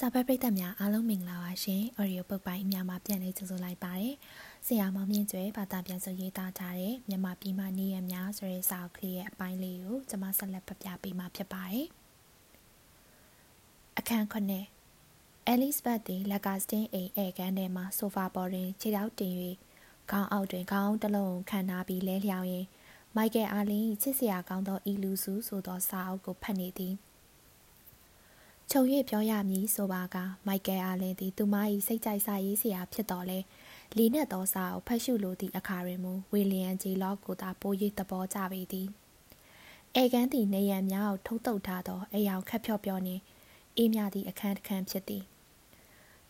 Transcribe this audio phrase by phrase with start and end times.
[0.00, 4.14] စာဖတ်ပရိသတ်များအားလုံးမင်္ဂလာပါရှင်။ Audio ပုတ်ပိုင်းအများမှာပြန်လည်ကြိုဆိုလိုက်ပါတယ်။
[4.66, 11.86] ဆရာမောင်မြင့်ကျွဲဘာသာပြန်ဆိုရေးသားထားတဲ့မြန်မာပြည်မှာနေရများဆိုတဲ့စာအုပ်ကလေးရဲ့အပိုင်းလေးကိုကျွန်မဆက်လက်ဖတ်ပြပေးမှာဖြစ်ပါတယ်။
[13.98, 14.66] အခန်းခုနှစ်
[15.52, 19.32] Elizabeth သည်လက်ကစတင်းအိမ်ဧကန်ထဲမှဆိုဖာပေါ်တွင်ခြေထောက်တင်၍
[20.10, 22.68] ခေါင်းအောက်တွင်ခေါင်းတစ်လုံးခံထားပြီးလဲလျောင်းရင်း
[23.16, 26.96] မိုက်ကယ်အာလင်းချစ်စရာကောင်းသောဤလူစုဆိုသောစာအုပ်ကိုဖတ်နေသည်။
[28.70, 31.54] ခြုံ၍ပြောရမည်ဆိုပါကမိုက်ကယ်အားလင်းသည်သူမ၏
[31.86, 33.38] စိတ်ကြိုက်စာရေးစရာဖြစ်တော်လဲ
[33.96, 38.88] လီနက်သောစာကိုဖတ်ရှုလိုသည့်အခါတွင်မူဝီလီယံဂျီလော့ကိုသာပို၍သဘောကျပေသည်
[39.94, 43.22] အဲကန်သည်နေရန်များကိုထုတ်တုပ်ထားသောအယောင်ခက်ဖြော့ပြော့နှင့်
[43.76, 45.22] အေးမြသည့်အခန်းတစ်ခန်းဖြစ်သည်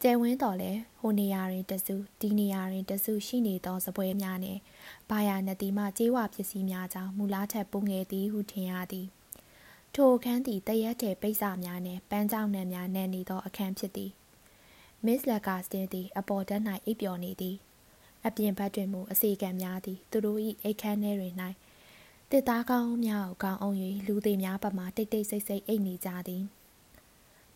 [0.03, 4.61] ကျဲဝင်းတော်လဲဟိုနေရာတွင်တစုဒီနေရာတွင်တစုရှိနေသောစပွဲများနှင့်
[5.11, 9.09] ဘာယာနတိမှကြေးဝပစ္စည်းများကြောင့်မူလားထက်ပုံငယ်သည်ဟုထင်ရသည်
[9.97, 14.11] ထိုအခန်းသည်တရက်တဲ့ပိတ်စာများနှင့်ပန်းကြောင်နှံများနံနေသောအခန်းဖြစ်သည်
[15.05, 17.57] မစ္စလက်ကာစတင်သည်အပေါ်တက်၌အိပ်ပျော်နေသည်
[18.27, 21.35] အပြင်ဘက်တွင်မူအစီကံများသည်သူတို့၏အိတ်ခမ်းထဲတွင်၌
[22.31, 26.43] တစ်သားကောင်းများကိုကောင်းအောင်၍လူသေးများပတ်မှတိတ်တိတ်ဆိတ်ဆိတ်အိတ်နေကြသည်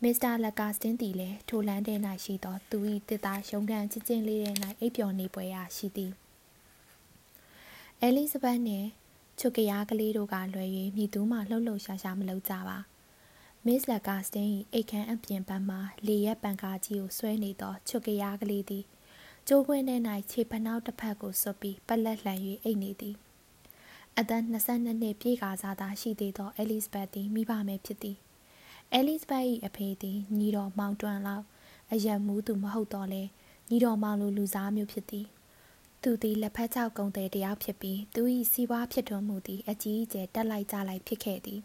[0.03, 1.95] မစ္စတာလက်ကာစတင်သည်လည်းထိုလမ်းထဲ၌
[2.25, 6.13] ရှိသောသူ၏တစ်သားရှုံးကန်ချင်းချင်းလေးထဲ၌အိပ်ပျော်နေပွဲရာရှိသည်
[8.01, 8.89] အဲလီဇဘက်နှင့်
[9.41, 12.79] ချွတ်ကရားကလေးတို့ကလွယ်၍မြည်သူမှလှုပ်လှုပ်ရှားရှားမလုပ်ကြပါ
[13.67, 18.85] မစ္စလကာစတင်၏အိတ်ခမ်းအပြင်ဘက်မှလေရက်ပန်ကားကြီးကိုဆွဲနေသောချွတ်ကရားကလေးသည်
[19.49, 19.97] ကျိုးခွင်းထဲ၌
[20.31, 23.17] ခြေဖနှောက်တစ်ဖက်ကိုဆွပြီးပလက်လှန်၍အိတ်နေသည်
[24.19, 28.17] အသက်22နှစ်ပြည့်ကာစားသာရှိသေးသောအဲလစ်ဘတ်သည်မိဘမယ်ဖြစ်သည်
[28.93, 31.45] အဲလစ်ဘတ်၏အဖေသည်ညီတော်မောင်တွန်လောက်
[31.93, 33.23] အယက်မူးသူမဟုတ်တော့လဲ
[33.69, 35.27] ညီတော်မောင်လိုလူစားမျိုးဖြစ်သည်
[36.03, 41.61] သူသည်လက်ဖက်ချောက်ကုံတဲ့တယောက်ဖြစ်ပြီးသူ၏စီးပွားဖြစ်ထွန်းမှုသည်အကြီးအကျယ်တက်လိုက်ကြလိုက်ဖြစ်ခဲ့သည်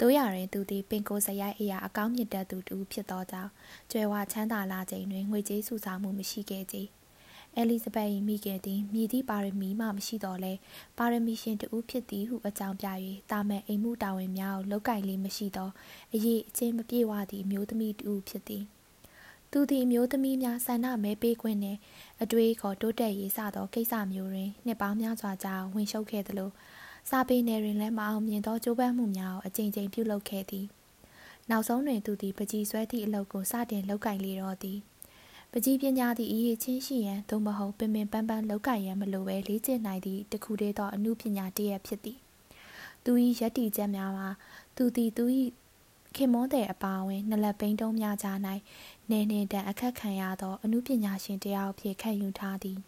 [0.00, 3.50] တို့ရရင်သူသည်ပင်ကိုစရိုက်အရာအကောင်းမြတ်တတ်သူတူဖြစ်သောကြောင့်
[3.90, 6.76] ကျွဲဝချမ်းသာလာချိန်တွင်ငွေကြေးစုဆောင်းမှုမရှိခဲ့ကြ။
[7.56, 10.52] အဲလီဇဘက်၏မိခင်သည်မြည်သည့်ပါရမီမှမရှိတော့လဲ
[10.98, 12.88] ပါရမီရှင်တူဖြစ်သည်ဟုအကြောင်းပြ၍
[13.30, 15.70] တာမန်အိမ်မှုတာဝန်များကိုလောက်ကင်လေးမရှိသော
[16.14, 18.64] အရေးအချင်းမပြေဝသည့်မျိုးသမီးတူဖြစ်သည်။
[19.52, 21.78] သူသည်အမျိုးသမီးများဆန္ဒမဲပေးခွင့်နှင့်
[22.22, 26.50] အတွေ့အခေါ်တိုးတက်ရေးစသောကိစ္စမျိုးတွင်နှစ်ပေါင်းများစွာကြာဝင်ရှုပ်ခဲ့သလို
[27.10, 30.66] စာပေနယ်တွင်လည်းမအောင်မြင်သောကြိုးပမ်းမှုများကိုအကြိမ်ကြိမ်ပြုလုပ်ခဲ့သည်
[31.50, 34.78] နောက်ဆုံးတွင်သူသည်ပကြီးဆွဲသည့်အလုပ်ကိုစတင်လုပ်ကင်လေတော့သည်
[35.52, 42.18] ပကြီးပညာသည့်အရေးချင်းရှိရန်သို့မဟုတ်ပင်ပင်ပန်းပန်းလောက်ကင်ရန်မလိုဘဲလေ့ကျင့်နိုင်သည့်တခုတည်းသောအမှုပညာတည်းရဖြစ်သည်
[43.04, 44.28] သူ၏ယက်တီချက်များမှာ
[44.76, 45.24] သူသည်သူ၏
[46.16, 48.38] ခင်မွန်းတဲ့အပါအဝင်နလက်ပိန်တုံးများကြား၌
[49.10, 52.78] နေနေတန်အခက်ခံရသောအမှုပညာရှင်တယောက်အဖြစ်ခံယူထားသည်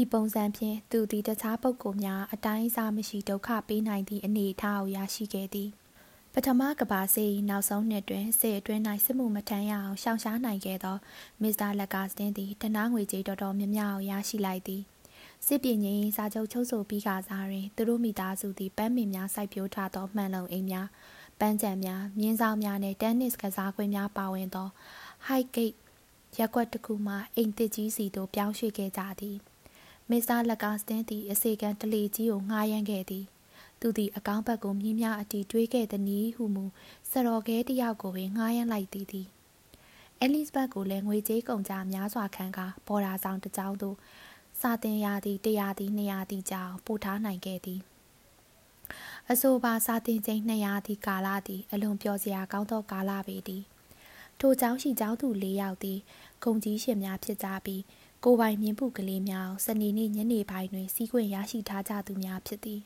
[0.00, 5.70] ဤပုံစံဖြင့်သူသည်တခြားပုဂ္ဂိုလ်များအတိုင်းအစားမရှိဒုက္ခပေးနိုင်သည့်အနေအထားကိုရရှိခဲ့သည်
[6.32, 10.96] ပထမကဘာစေနောက်ဆုံးနှစ်တွင်စေအတွင်း၌စစ်မှုမထမ်းရအောင်ရှောင်ရှားနိုင်ခဲ့သော
[11.42, 14.82] မစ္စတာလက်ကာစတင်သည်တနာငွေကြေးတော်တော်များများကိုရရှိလိုက်သည်
[15.46, 20.86] စစ်ပင်ငင်းစာချုပ်ချုပ်ဆိုပြီးကစားတွင်သူတို့မိသားစုသည်ပန်းမင်များစိုက်ပျိုးထားသောမှန်လုံအိမ်များ
[21.40, 24.68] ပန်းချံများမြင်းဆောင်များနဲ့တင်းနစ်ကစားကွင်းများပါဝင်သော
[25.26, 25.76] High Gate
[26.38, 29.36] ရက်ကွက်တစ်ခုမှအိမ်တစ်ကြီးစီသို့ပြောင်းရွှေ့ခဲ့ကြသည်
[30.10, 33.24] မစ္စတာလက်ကာစတင်သည်အစေကန်တလေကြီးကိုငှားရမ်းခဲ့သည်
[33.80, 36.64] သူသည်အကောင်းဘက်ကိုမြင်းများအတီတွေးခဲ့သည်နည်းဟုမူ
[37.10, 39.26] စတော်ခဲတယောက်ကိုပင်ငှားရမ်းလိုက်သည်သည်
[40.20, 43.96] အဲလစ်ဘတ်ကိုလည်းငွေကြေးကုန်ကြများစွာခံကာဘော်ဒါဆောင်တစ်ကြောင်းသို့
[44.60, 47.80] စာတင်ရသည်တရားသည်200သည်ကြောင်းပို့ထားနိုင်ခဲ့သည်
[49.31, 53.63] အဆိုပါစာတင်ချိန်200သည်ကာလသည်အလွန်ပျော်စရာကောင်းသောကာလပေသည်
[54.39, 55.99] ထိုเจ้าရှိเจ้าသူ၄ယောက်သည်
[56.43, 57.81] ဂုံကြီးရှင်များဖြစ်ကြပြီး
[58.23, 62.81] ကိုပိုင်မြင်းပုကလေးများစနေနေ့ညနေပိုင်းတွင်စီးခွင့်ရရှိထားကြသူများဖြစ်သည်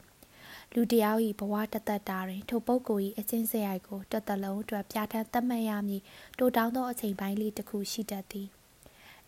[0.74, 6.02] လူတယောက်၏ဘဝတသက်တာတွင်ထိုပုဂ္ဂိုလ်၏အချင်းစရိုက်ကိုတသက်လုံးအတွက်ပြဋ္ဌာန်းသတ်မှတ်ရမည်
[6.40, 8.48] တိုးတောင်းသောအချိန်ပိုင်းလေးတစ်ခုရှိတတ်သည်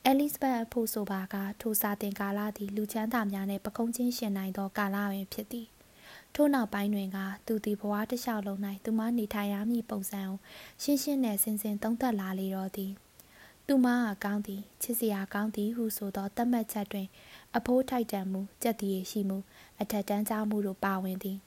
[0.06, 5.68] အဲလစ်ဘတ်အဖို့ဆိုပါကထိုစာတင်ကာလသည်လူချမ်းသာများနှင့်ပကုံးချင်းရှင်နိုင်သောကာလပင်ဖြစ်သည်
[6.35, 10.37] ထို့နောက်ပိုင်းတွင်ကသူသည်ဘဝတစ်လျှောက်လုံး၌သူမနေထိုင်ရမည့်ပုံစံကို
[10.83, 12.93] ရှင်းရှင်းနဲ့စင်စင်သုံးသပ်လာလေတော့သည်
[13.67, 17.07] သူမကကောင်းသည်ချစ်စရာကောင်းသည်ဟုဆိုသောသတ်မှတ်ချက်တွင်
[17.57, 19.39] အဖိုးထိုက်တန်မှုကြက်တည်ရှိမှု
[19.81, 21.39] အထက်တန်းကြားမှုတို့ပါဝင်သည်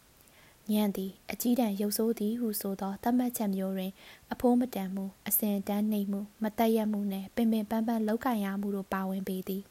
[0.71, 3.91] ညံ့သည်အကြီးတန်းရုပ်ဆိုးသည်ဟုဆိုသောသတ်မှတ်ချက်မျိုးတွင်
[4.31, 9.63] အဖိုးမတန်မှုအစဉ်တန်းနှိမ်မှုမတည့်ရမှုနှင့်ပင်ပင်ပန်းပန်းလောက်ကင်ရမှုတို့ပါဝင်ပေသည်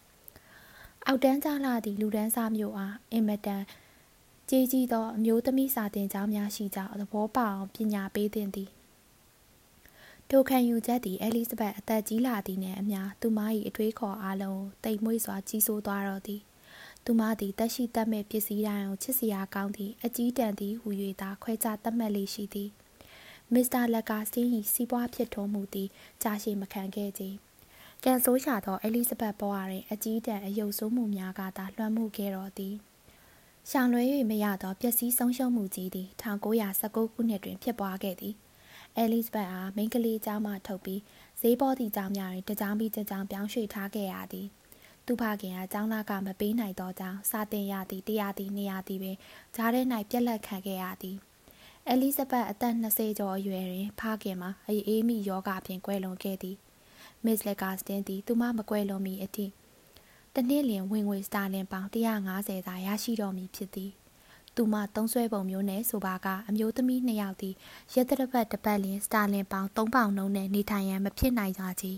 [1.07, 3.63] အောက်တန်းကြားလာသည့်လူဒန်းစားမျိုးအားအင်မတန်
[4.49, 8.71] ကြီးကြီးသောအမျိုးသမီးစာတင်ကျောင်းများရှိကြောင်းသဘောပေါက်အောင်ပညာပေးသင့်သည်
[10.31, 13.39] ထိုခံယူချက်သည်အဲလစ်ဇဘက်အသက်ကြီးလာသည်နှင့်အမျှသူမ၏
[13.69, 16.41] အထွေးခေါ်အားလုံးတိမ်မွေ့စွာကြီးစိုးသွားတော့သည်
[17.05, 20.89] သူမသည်တက်ရှိတတ်မဲ့ပစ္စည်းတိုင်းကိုချစ်စရာကောင်းသည့်အကြီးတန်းသည်ဟူ၍
[21.21, 22.71] သာခွဲခြားတတ်မှတ်လေးရှိသည်
[23.53, 25.89] မစ္စတာလက်ကာစတင်း၏စီးပွားဖြစ်ထွန်းမှုသည်
[26.23, 27.23] ကြာရှည်မခံခဲ့ကြ
[28.05, 32.75] ကန်ဆိုးရှာသောအဲလိဇဘတ်ဘဝတွင်အကြီးတန်းအယုတ်ဆိုးမှုများကသာလွှမ်းမိုးခဲ့တော်သည်
[33.71, 36.09] ရှောင်လွဲ၍မရသောပျက်စီးဆုံးရှုံးမှုကြီးသည်
[36.61, 38.35] 1919ခုနှစ်တွင်ဖြစ်ပွားခဲ့သည်
[38.97, 41.01] အဲလိဇဘတ်အားမိန်းကလေးကျောင်းမှထုတ်ပြီး
[41.41, 44.47] ဈေးပေါ်သည့်ကျောင်းများတွင်တကြောင်ပြီးတကြောင်ပြောင်းရွှေ့ထားခဲ့ရသည်
[45.07, 49.17] သူဖခင်ကကျောင်းသားကမပေးနိုင်သောကြောင့်စာတင်ရသည်တရားသည်နေရသည်ပင်
[49.55, 49.81] ဂျားထဲ၌
[50.11, 51.17] ပြက်လက်ခံခဲ့ရသည်
[51.89, 56.57] အဲလိဇဘတ်အသက်20ကျော်အရွယ်တွင်ဖခင်မှာအေးအေးမိယောဂဖြင့်ကွယ်လွန်ခဲ့သည်
[57.25, 59.47] မစ်လက်ကာစတင်သည်သူမမကွယ်လွန်မီအထိ
[60.35, 63.93] တနှစ်လျင်ဝင်ငွေစတာလင်ပေါင်150သာရရှိတော်မူဖြစ်သည်
[64.57, 67.55] သူမသုံးဆွဲပုံမျိုးနဲ့ဆိုပါကအမျိုးသမီးနှစ်ယောက်သည်
[67.95, 71.93] ရက်တပတ်တစ်ပတ်လျင်စတာလင်ပေါင်3ပေါင်နှုန်းနဲ့နေထိုင်ရန်မဖြစ်နိုင်ကြချေ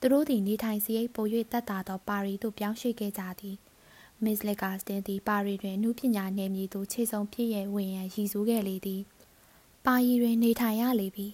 [0.00, 3.56] သူတို့သည်နေထိုင်စရိတ်ပို၍တက်တာသောပါရီသို့ပြောင်းရွှေ့ခဲ့ကြသည်
[4.24, 9.02] မစ်လက်ကာစတင်သည်ပါရီတွင်အမှုပညာနယ်မြေသို့ခြေစုံဖြစ်ရဝင်ရန်ရည်စူးခဲ့လေသည်
[9.86, 11.28] ပါရီတွင်နေထိုင်ရလေပြီ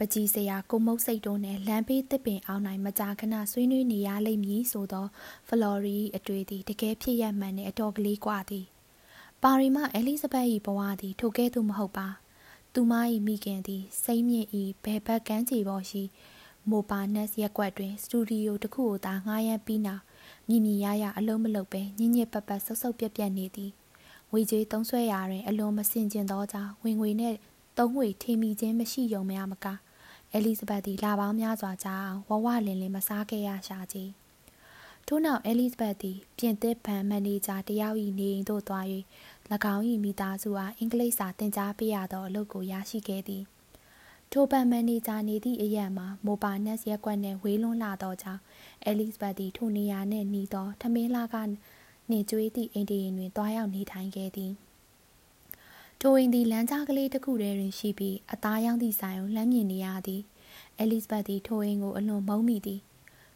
[0.00, 5.06] ပကြီးစရာကိုမုတ်စိတ်တို့နဲ့လမ်းဘေးတစ်ပင်အောင်းနိုင်မကြာခဏဆွေးနွေးနေရလိမ့်မည်ဆိုသော
[5.48, 8.66] ဖလော်ရီအတွေ့သည်တကယ်ဖြစ်ရမှန်တဲ့အတော်ကလေးကွာသည်
[9.42, 12.08] ပါရီမအဲလိဇဘက်၏ဘဝသည်ထိုကဲ့သို့မဟုတ်ပါ
[12.74, 12.92] သူမ၏
[13.26, 14.48] မိခင်သည်စိမ့်မြင့်၏
[14.84, 16.02] ဘယ်ဘက်ကမ်းခြေပေါ်ရှိ
[16.70, 20.02] မိုပါနက်စ်ရက်ွက်တွင်စတူဒီယိုတစ်ခုကိုသာငှားရမ်းပြီးနောက်
[20.48, 23.70] မြင်မြင်ရရအလုံးမလုံးပဲညင်ညစ်ပတ်ပတ်ဆုပ်ဆုပ်ပြက်ပြက်နေသည်
[24.30, 27.36] ငွေကြေးသုံးဆွဲရာတွင်အလွန်မစင်ကျင်သောကြောင့်ဝင်ငွေနှင့်
[27.78, 29.78] သုံးငွေထိမိခြင်းမရှိုံများမကား
[30.32, 34.10] အဲလိဇဘတ်သည်လာပေါင်းများစွာကြာအောင်ဝဝလင်လင်မစားခဲ့ရရှာကြီး
[35.06, 38.84] ထို့နောက်အဲလိဇဘတ်သည်ပြင်သစ်ဘဏ်မန်နေဂျာတယောက်၏နေအိမ်သို့သွား၍၎
[39.74, 43.44] င်း၏မိသားစုအားအင်္ဂလိပ်စာသင်ကြားပေးရသောအလုပ်ကိုရရှိခဲ့သည်
[44.32, 48.42] ထိုဘဏ်မန်နေဂျာနေသည့်အရက်မှာမိုပါနက်စ်ရက်ကွက်နှင့်ဝေးလွန်းလာသောကြောင့်
[48.84, 51.36] အဲလိဇဘတ်သည်ထိုနေရာနှင့်နီးသောထမင်းလာက
[52.10, 54.52] နှင့်ကျွေးသည့်အိမ်တရင်တွင်တွားရောက်နေထိုင်ခဲ့သည်
[56.02, 60.22] ထိုအိမ်သည်လမ်းကြားကလေးတစ်ခုထဲတွင်ရှိပြီးအသားရောင်းသည့်ဆိုင်ကိုလှမ်းမြင်နေရသည်
[60.78, 62.80] အဲလိဇဘတ်သည်ထိုအိမ်ကိုအလွန်မုန်းမိသည်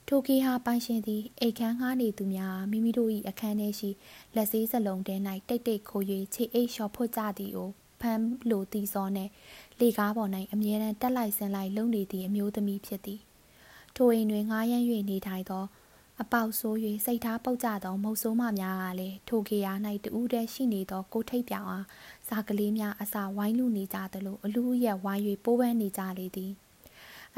[0.08, 3.90] ထိုကေဟာပိုင်ရှင်သည်အိတ်ခမ်းငှားနေသူများမိမိတို့၏အခန်းထဲရှိ
[4.34, 5.16] လက်ဆေးစလုံးတဲ၌
[5.48, 7.70] တိတ်တိတ်ခိုး၍ခြေအိတ်လျှော်ဖွတ်ကြသည်ကို
[8.00, 9.30] ဖမ်းလိုသည်စောနှင့်
[9.80, 13.20] လေကားပေါ်၌အမြဲတမ်းတက်လိုက်ဆင်းလိုက်လုံနေသည့်အမျိုးသမီးဖြစ်သည်
[13.96, 15.64] ထိုအိမ်တွင်ငားရမ်း၍နေထိုင်သော
[16.22, 19.72] အပေါက်ဆိုး၍စိတ်ထားပုတ်ကြသောမုတ်ဆိုးမများကလည်းထိုကေယာ၌
[20.04, 21.84] တူးတည်းရှိနေသောကိုထိတ်ပြောင်အား
[22.28, 26.52] စာကလေးများအစာဝိုင်းလူနေကြသလိုအလူအရက်ဝိုင်း၍ပိုးပန်းနေကြလေသည်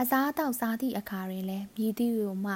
[0.01, 2.53] အစားအသောက်စားသည့်အခါတွင်လည်းမြည်သည့်ကိုမှ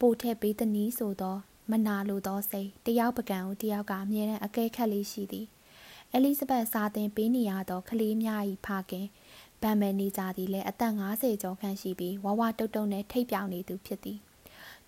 [0.00, 1.36] ပိုထက်ပေးသည်နည်းဆိုသော
[1.70, 5.46] မနာလိုသောစိတ်တယောက်ပကံကိုတယောက်ကအမြဲတမ်းအကဲခတ်လေးရှိသည်
[6.12, 9.06] အဲလိဇဘတ်စာသင်ပေးနေရသောကလေးများ၏ဖခင်
[9.62, 14.18] ဗန်မယ်နေကြသည်လည်းအသက်50ကျော်ခန့်ရှိပြီးဝဝတုတ်တုတ်နဲ့ထိတ်ပြောင်နေသူဖြစ်သည်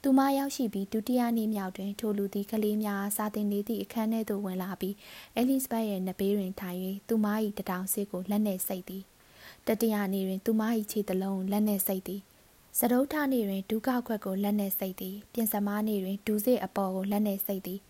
[0.02, 4.94] သူမရောက်ရှိပြီးဒုတိယနေ့မြောက်တွင်ထိုလူသည်ကလေးများစာသင်နေသည့်အခန်းထဲသို့ဝင်လာပြီး
[5.36, 6.78] အဲလိဇဘတ်ရဲ့နဘေးတွင်ထိုင်၍
[7.08, 7.26] သူမ၏
[7.58, 9.02] တတောင်စစ်ကိုလက်နှင့်စိတ်သည်
[9.66, 12.20] တတိယနေ့တွင်သူမ၏ခြေတလုံးလက်နှင့်စိတ်သည်
[12.78, 17.80] စတုထနေ့တွင်ဒုက္ခခွက်ကိုလက်နှင့်စိတ်သည်ပြင်စမားနေ့တွင်ဒူးစစ်အပေါ်ကိုလက်နှင့်စိတ်သည်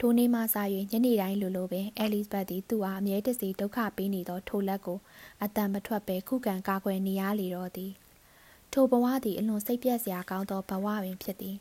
[0.00, 0.56] ထိုနေ့မှစ၍
[0.90, 4.98] ညနေတိုင်းလိုလိုပင်အဲလစ်ဘတ်သည်သူ့အားအမြဲတစေဒုက္ခပေးနေသောထိုလက်ကို
[5.42, 7.92] အတန်မထွက်ပဲခုခံကာကွယ်နေရလေတော့သည်
[8.72, 11.56] ထိုဘဝသည်အလွန်စိတ်ပြက်စရာကောင်းသောဘဝပင်ဖြစ်သည်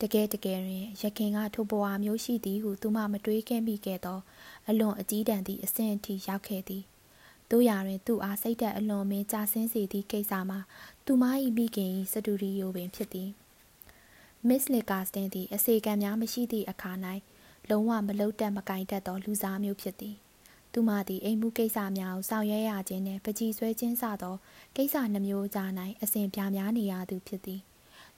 [0.00, 4.18] တကယ်တကယ်တွင်ရခင်ကထိုဘဝမျိုးရှိသည်ဟုသူမှမတွေးခဲ့မိခဲ့သော
[4.68, 6.82] အလွန်အကြီးတန်းသည့်အဆင့်အထိရောက်ခဲ့သည်
[7.50, 10.58] တို့ရာတွင်သူ့အားစိတ်သက်အလွန်မင်းကြာဆင်းစေသည့်ကိစ္စမှာ
[11.06, 11.24] သူမ၏
[11.56, 13.30] မိခင်၏စတူဒီယိုပင်ဖြစ်သည်
[14.48, 16.92] မစ်လီကာစတင်သည်အစေခံများမရှိသည့်အခါ၌
[17.70, 20.16] လုံးဝမလုတ်တက်မကင်တတ်သောလူစားမျိုးဖြစ်သည်
[20.72, 24.36] သူမသည်အိမ်မှုကိစ္စများကိုဆောင်ရွက်ရခြင်းနှင့်ပကြီးဆွဲခြင်းစသော
[24.76, 25.70] ကိစ္စနှမျိုးကြား၌
[26.02, 27.60] အစဉ်ပြများနေရသူဖြစ်သည်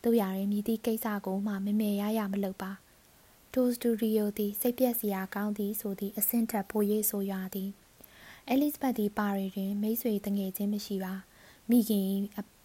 [0.05, 2.73] တို့ရာတွင်မြည်သည့်ကိစ္စကိုမှမမေရရမလုပ်ပါ
[3.53, 7.71] ထိုစတူဒီယိုသည်စိတ်ပြက်စရာကောင်းသည်ဆိုသည့်အဆင့်ထက်ပို၍ဆိုရသည်
[8.49, 11.15] အဲလိဇဘတ်သည်ပါရီတွင်မိတ်ဆွေတငယ်ချင်းမရှိပါ
[11.71, 12.09] မိခင်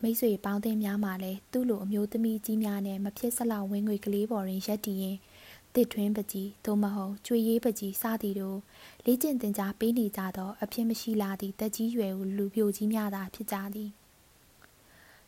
[0.04, 5.18] မိတ်ဆွေပေါင်းသင်းများမှလည်းသူ့လိုအမျိုးသမီးကြီးများနဲ့မဖြစ်စလောက်ဝင်းငွေကလေးပေါ်တွင်ရက်တည်ရင်
[5.76, 8.60] တစ်ထွင်းပကြီးသို့မဟုတ်ကျွေရေးပကြီးစသည်တို့
[9.06, 13.90] လေ့ကျင့်သင်ကြားပေးနေကြသောအဖြစ်မရှိလာသည့်တက်ကြီးရွယ်လူပြိုကြီးများသာဖြစ်ကြသည်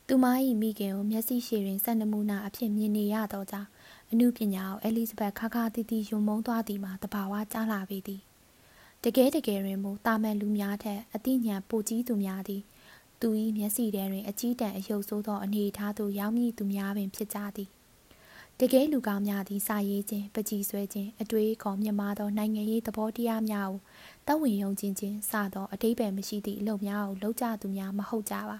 [0.06, 0.24] သူမ၏
[0.60, 3.68] မိခင်ကိုမျက်စိရှည်တွင်စက်နမူနာအဖြစ်မြင်နေရသောကြောင့်
[4.10, 8.22] အမှုပညာကိုအဲလီဇဘတ်ခါခါတီတီယုံမုံသွားသည်မှာတဘာဝကြားလာပေသည်
[9.04, 12.62] တကယ်တကယ်တွင်မူတာမန်လူများထက်အသိဉာဏ်ပိုကြီးသူများသည်
[13.20, 17.70] သူ၏မျက်စိထဲတွင်အကြီးတန်းအယုတ်ဆိုးသောအနေအထားသို့ရောက်မည့်သူများပင်ဖြစ်ကြသည်
[18.64, 23.80] တကယ်လူကောင်းများသည်စာရေးခြင်းပကြီးဆွဲခြင်းအတွေးခေါ်မြမာသောနိုင်ငံရေးသဘောတရားများကို
[24.26, 28.58] တောက်ဝင်ယုံခြင်းချင်းစသောအတိပ္ပယ်မရှိသည့်အလုပ်များကိုလုပ်ကြသူများမဟုတ်ကြပါ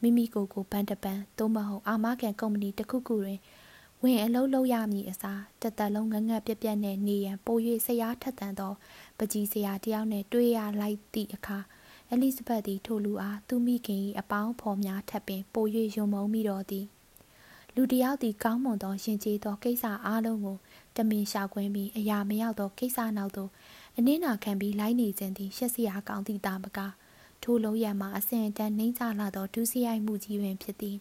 [0.00, 3.38] မိမိကိုယ်ကိုပန်းတပန်းသို့မဟုတ်အာမခံကုမ္ပဏီတစ်ခုခုတွင်
[4.02, 8.72] ဝင်အလုပ်လုပ်ရမည်အစားတသက်လုံးငငတ်ပြက်ပြက်နဲ့နေရန်ပို၍ဆရာထက်သန်သော
[9.18, 11.58] ပကြီးစရာတယောက်နဲ့တွေ့ရလိုက်သည့်အခါ
[12.10, 16.86] အဲလိဇဘက်သည်ထိုလူအားသူမိခင်၏အပေါင်းဖော်များထပ်ပင်ပို၍ယုံမုံမိတော်သည်
[17.76, 20.56] လူတယောက်သည်ကောင်းမွန်သောရှင်ကျေးသောကိစ္စအားလုံးကို
[20.96, 23.50] တမင်ရှာခွင်းပြီးအရာမရောက်သောကိစ္စနောက်သို့
[23.96, 26.78] အနည်းနာခံပြီးလိုက်နေခြင်းသည်ရှက်စရာကောင်းသည့်တာမက
[27.42, 30.96] ထိုလုံးရမှာအစဉ်အတန်းနှိမ့်ချလာသောဒုစရိုက်မှုကြီးပင်ဖြစ်သည်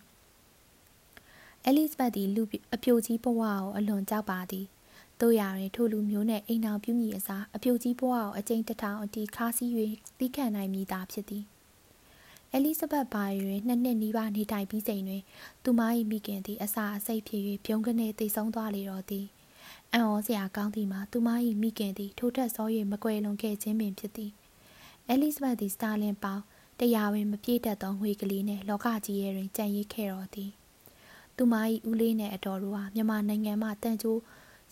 [1.66, 4.66] အဲလိဇဘက်သည်လူအပြိုကြီးဘဝကိုအလွန်ကြောက်ပါသည်
[5.22, 9.72] တို့ရရင်ထိုလူမျိုးနဲ့အိမ်အောင်ပြုမိအစားအပြိုကြီးဘဝကိုအကျဉ်းတထောင်အတီခါးစည်း၍
[10.18, 11.44] သီးခံနိုင်မိတာဖြစ်သည်
[12.54, 15.24] အဲလိဇဘက်ဘာတွင်နှစ်နှစ်နီးပါးနေထိုင်ပြီးချိန်တွင်
[15.64, 19.26] သူမ၏မိခင်သည်အစာအစိတ်ဖြစ်၍ပြုံးကနေတိတ်ဆုံးသွားလေတော့သည်
[19.94, 21.30] အံ့ဩစရာကောင်းသည်မှာသူမ၏
[21.62, 24.32] မိခင်သည်ထိုထက်စော၍မကွယ်လွန်ခဲ့ခြင်းပင်ဖြစ်သည်
[25.08, 26.42] အဲလိဇဘက်သည်စတာလင်ပေါင်
[26.80, 30.52] တရားဝင်မပြည့်တတ်သောငွေကလေးနှင့်လောကကြီးရဲ့တွင်ကြံ့ရည်ခဲ့တော်သည်
[31.38, 31.54] သူမ၏
[31.90, 34.20] ဦးလေးနှင့်အတော်တို့ဟာမြန်မာနိုင်ငံမှတန်ချိုး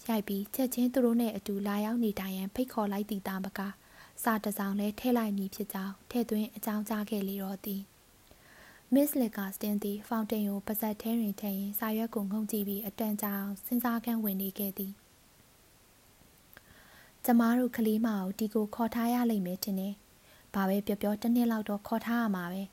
[0.08, 3.60] ရိုက်ပြီးချက်ချင်းသူတို့နဲ့အတူလာရောက်နေတိုင်ရန်ဖိတ်ခေါ်လိုက်သည်တာမက
[4.24, 7.82] စာတစောင်လဲထဲလိုက်မည်ဖြစ်ကြောင်းထဲသွင်းအကြောင်းကြားခဲ့လေတော့သည်
[8.94, 14.94] မစ်လီကာစတင်သည်ဖောင်တိန်ကိုပါဇက်ထဲတွင်ထည့်ရင်စာရွက်ကိုငုံကြည့်ပြီးအတန်ကြာအောင်စဉ်းစားခန်းဝင်နေခဲ့သည်
[17.26, 19.90] ကျမတို့ကလေးမကိုဒီကိုခေါ်ထားရလိမ့်မယ်တင်နေ
[20.54, 22.64] ဘာပဲပြောပြောတစ်နှစ်လောက်တော့ခေါ်ထားရမှာပဲ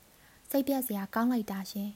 [0.49, 1.89] စိတ်ပြက်စရာကောင်းလိုက်တာရှင်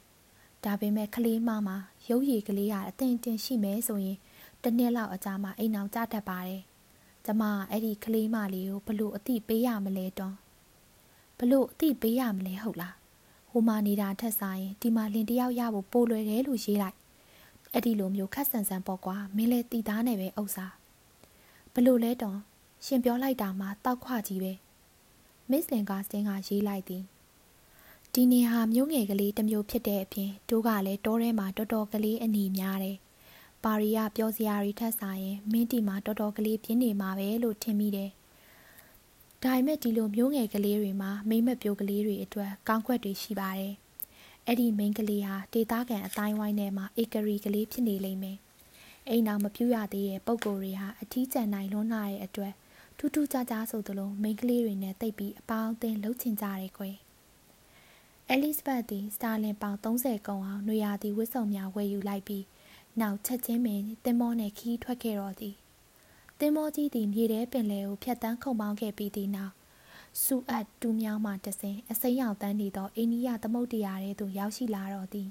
[0.64, 1.78] ဒါပေမဲ့ကလေးမမှာ
[2.10, 4.18] ရုပ်ရည်ကလေးကအသင်တင်ရှိမယ်ဆိုရင်
[4.64, 6.62] တစ်နှစ်လောက်အကြာမှအိမ်အောင်ကြတတ်ပါတယ်
[7.26, 10.36] ကျမအဲ့ဒီကလေးမလေးကိုဘလို့အတိပေးရမလဲတော့
[11.40, 12.96] ဘလို့အတိပေးရမလဲဟုတ်လား
[13.52, 16.98] ဟိုမှာနေတာထက်စားရင်ဒီမှာလင်တယောက်ရဖို့ပိုလွယ်တယ်လို့ရေးလိုက်
[17.74, 20.66] အဲ့ဒီလိုမျိုးခက်ဆန်ဆန်ပေါ့ကွာမင်းလဲတီသားနဲ့ပဲဥစ္စာ
[21.74, 22.38] ဘလို့လဲတော့
[22.86, 24.54] ရှင်ပြောလိုက်တာမှတောက်ခွကြီးပဲ
[25.50, 27.04] မစ်လင်ကစတင်းကရေးလိုက်သည်
[28.14, 32.98] ဒီနေဟာမျိုးငယ်ကလေးတစ်မျိုးဖြစ်တဲ့အပြင်တို့ကလည်းတောထဲမှာတော်တော်ကလေးအနေများတယ်
[33.64, 38.10] ပါရီကပြောစရာတွေထက်စားရင်မင်းတီမှာတော်တော်ကလေးပြင်းနေမှာပဲလို့ထင်မိတယ်
[39.44, 43.74] ဒါပေမဲ့ဒီလိုမျိုးငယ်ကလေးတွေမှာမိမ့်မပြိုကလေးတွေအတွက်ကောင်းကွက်တွေရှိပါတယ်
[44.46, 48.38] အဲ့ဒီမိန်းကလေးဟာဒေတာကန်အတိုင်းဝိုင်းထဲမှာဧကရီကလေးဖြစ်နေလိမ့်မယ်
[49.10, 52.54] အိမ်တော်မပြူရသေးတဲ့ပုံကိုယ်တွေဟာအထီးကျန်နိုင်လွန်းလာတဲ့အတွက်
[52.98, 56.96] ထူးထူးခြားခြားဆိုသလိုမိန်းကလေးတွေနဲ့တိတ်ပြီးအပေါင်းအသင်းလှုပ်ချင်ကြတယ်ကွယ်
[58.30, 62.44] အဲလစ်ဘတ်သည်စတာလင်ပေါင်30ကုံအောင်နွေရာသီဝတ်စုံများဝယ်ယူလိုက်ပြီး
[63.02, 65.56] နောက်ချက်ချင်းပင်တင်မောနဲ့ခီးထွက်ခဲ့တော်သည်
[66.40, 69.54] တင်မောကြီးသည်မြေထဲပင်လယ်ကိုဖြတ်တန်းခုန်ပေါင်းခဲ့ပြီးသည့်နောက်
[70.24, 75.28] စူအပ်တူးမြောင်းမှတဆင်အစိမ်းရောင်တန်းနေသောအိန္ဒိယသမုဒ္ဒရာထဲသို့ရောက်ရှိလာတော့သည်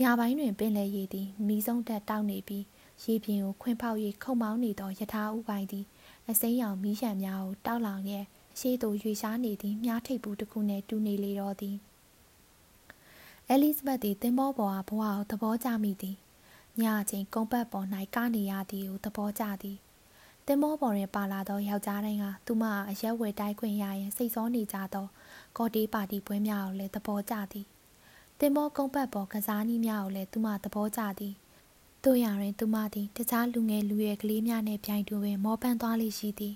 [0.00, 2.64] ညပိုင်းတွင်ပင်လယ်ရေသည်မီးစုံတက်တောက်နေပြီး
[3.04, 5.84] ရေပြင်ကိုခွင်ပေါက်၍ခုန်ပေါင်းနေသောယထာဥပိုင်းသည်
[6.30, 8.24] အစိမ်းရောင်မီးရှံများကိုတောက်လောင်ရဲ့
[8.54, 11.76] အရှိသို့ရွေရှားနေသည့်မြားထိပ်ဘူးတစ်ခုနှင့်တူနေလေတော့သည်
[13.48, 16.16] အဲလစ်ဘတ်သည်တင်မောပေါ်အားဘဝကိုသဘောကျမိသည်
[16.80, 19.78] ညချင်းကုန်းပတ်ပေါ်၌ကနေရသည်ကိုသဘောကျသည်
[20.46, 25.06] တင်မောပေါ်တွင်ပါလာသောယောက်ျားတိုင်းကသူမအရက်ဝယ်တိုက်ခွင့်ရရင်စိတ်ဆောနေကြသော
[25.56, 27.66] ကော်တီပါတီပွဲများကိုလည်းသဘောကျသည်
[28.38, 31.34] တင်မောကုန်းပတ်ပေါ်ကစားနည်းများကိုလည်းသူမသဘောကျသည်
[32.04, 36.54] တို့ရရင်သူမသည်တခြားလူငယ်လူရွယ်ကလေးများနှင့်ပြိုင်တူပင်မောပန်းသွားလိရှိသည်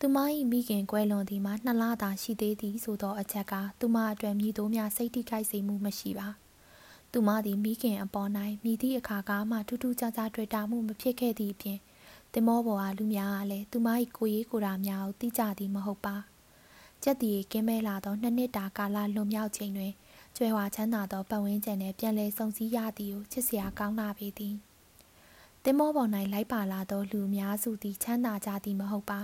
[0.00, 0.16] သူမ၏
[0.50, 6.28] မိခင်ကွဲလွန်သည်မှာနှစ်လသာရှိသေးသည်ဆိုသောအချက်ကသူမအတွက်မြည်သို့များစိတ်ထိခိုက်စေမှုမရှိပါ
[7.12, 8.30] သူမသည်မိခင်အပေါ်၌
[8.64, 11.78] မိသည့်အခါကမှထူးထူးခြားခြားတွေ့တာမှုမဖြစ်ခဲ့သည့်အပြင်
[12.32, 16.16] တင်မောပေါ်အားလူများကလည်းသူမ၏ကိုရေးကိုယ်တာများကိုသိကြသည်မဟုတ်ပါ
[17.02, 19.92] ကြက်တီကင်းမဲလာသောနှစ်နှစ်တာကာလလွန်မြောက်ချိန်တွင်
[20.36, 24.54] ကျွဲဝါချမ်းသာသောပတ်ဝန်းကျင်နှင့်ပြန်လည်ဆုံစည်းရသည်ကိုချစ်စရာကောင်းလာပေသည်
[25.64, 29.20] တင်မောပေါ်၌လိုက်ပါလာသောလူများစုသည်ချမ်းသာကြသည်မဟုတ်ပါ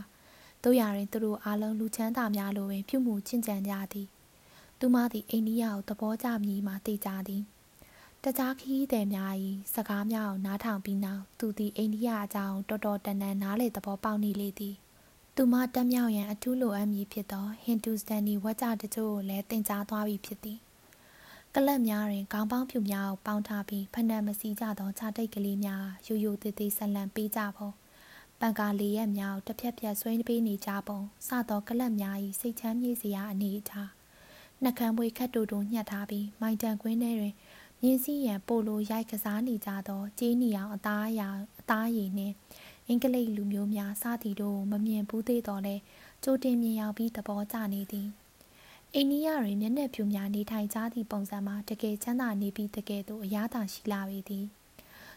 [0.62, 4.06] တို့ရရင်သူတို့အားလုံးလူချမ်းသာများလိုပင်ပြုမှုချင့်ကြံကြသည်
[4.78, 7.42] သူမသည်အိန္ဒိယကိုသဘောကျမည်မှသိကြသည်
[8.26, 9.32] တကြားခီးတဲ့များ၏
[9.74, 14.74] စကားများကိုနားထောင်ပြီးနောက်သူသည်အိန္ဒိယအကြောင်းတော်တော်တန်တန်နားလေသဘောပေါက်နေလေသည်
[15.36, 20.58] သူမတက်မြောက်ရန်အထူးလိုအပ်မည်ဖြစ်သောဟင်တူစတန်နီဝါကြတချို့ကိုလည်းတင် जा သွားပြီဖြစ်သည်
[21.54, 27.74] ကလပ်များတွင်ခေါင်းပေါင်းဖြူများကိုပေါင်းထားပြီးဖနက်မစီကြသောခြားတိတ်ကလေးများရိုးရိုးသေးသေးဆက်လန့်ပေးကြဖို့
[28.40, 33.90] ပန်ကာလေးရက်များကိုတစ်ဖြက်ဖြက်ဆွဲပေးနေကြပုံစသောကလပ်များ၏စိတ်ချမ်းမြေ့စရာအနေအထား
[34.62, 37.34] နှကမ်းပွေခတ်တူတူညှက်ထားပြီးမိုင်တန်ကွင်းထဲတွင်
[37.84, 41.28] မြင်းစည်းရန်ပိုလိုရိုက်ကစားနေကြသောကြေးနီအောင် အသားအရာ
[41.60, 42.34] အသားရည်နှင့်
[42.88, 45.76] အင်္ဂလိပ်လူမျိုးများစသည်တို့မမြင်ဘူးသေးတော့လဲ
[46.24, 48.08] ကြိုတင်မြင်ရောက်ပြီးသဘောကျနေသည်
[48.94, 54.46] အိန္ဒိယတွင်မျက်နှာဖြူများနေထိုင်ကြသည့်ပုံစံမှာတကယ်ချမ်းသာနေပြီးတကယ်သို့အရသာရှိလာပေသည်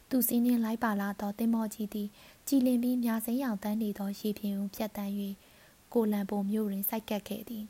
[0.10, 2.08] သူစင်းနှင်းလိုက်ပါလာသောတင်မောကြီးသည်
[2.48, 5.14] ကြည်လင်ပြီးမြာစိမ်းရောင်တန်းနေသောရေပြင်ကိုဖြတ်တန်း၍
[5.94, 7.66] ကိုလံပုံမျိုးတွင်စိုက်ကပ်ခဲ့သည်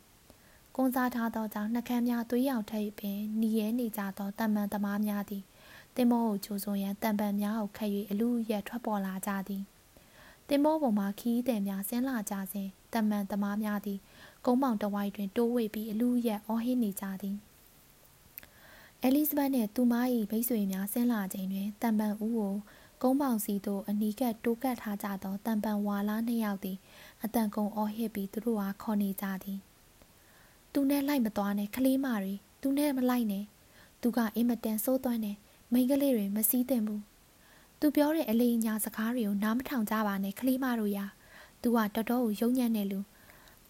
[0.78, 5.44] ကွန်စားထားသောကြောင့်နှကမ်းများသွေးရောင်ထိပ်ပင်နီရဲနေကြသောတမန်သမားများသည်
[5.96, 9.64] တင်မောကိုကြိုဆိုရန်တံပံများကိုခတ်၍အလူရက်ထွက်ပေါ်လာကြသည်
[10.50, 14.00] တင်မောပေါ်မှခီးတဲ့များဆင်းလာကြစဉ်တမန်သမားများသည်
[14.46, 17.36] ကုန်းမောင်တဝိုက်တွင်တိုးဝေပြီးအလူရက်အော်ဟစ်နေကြသည်
[19.02, 19.94] အဲလီဇဘတ်နှင့်သူမ၏
[20.32, 22.54] မိတ်ဆွေများဆင်းလာချိန်တွင်တန်ပန်ဦးကို
[23.02, 26.78] ကုန်းပေါင်စီသို့အနီးကပ်တိုးကပ်ထားကြသောတန်ပန်ဝါလာနှစ်ယောက်သည်
[27.24, 29.62] အတန်ကုန်အော်ဟစ်ပြီးသူတို့အားခေါ်နေကြသည်
[30.76, 33.44] သူနဲ့လိုက်မသွားနဲ့ကလေးမတွေသူနဲ့မလိုက်နဲ့
[34.02, 35.38] သူကအင်မတန်စိုးသွမ်းတယ်
[35.72, 37.02] မိန်းကလေးတွေမစည်းသင့်ဘူး
[37.80, 41.06] သူပြောတဲ့အလေးညာစကားတွေကိုနားမထောင်ကြပါနဲ့ကလေးမတို့ရာ
[41.62, 43.00] သူကတော်တော်ကိုယုံညံ့နေလူ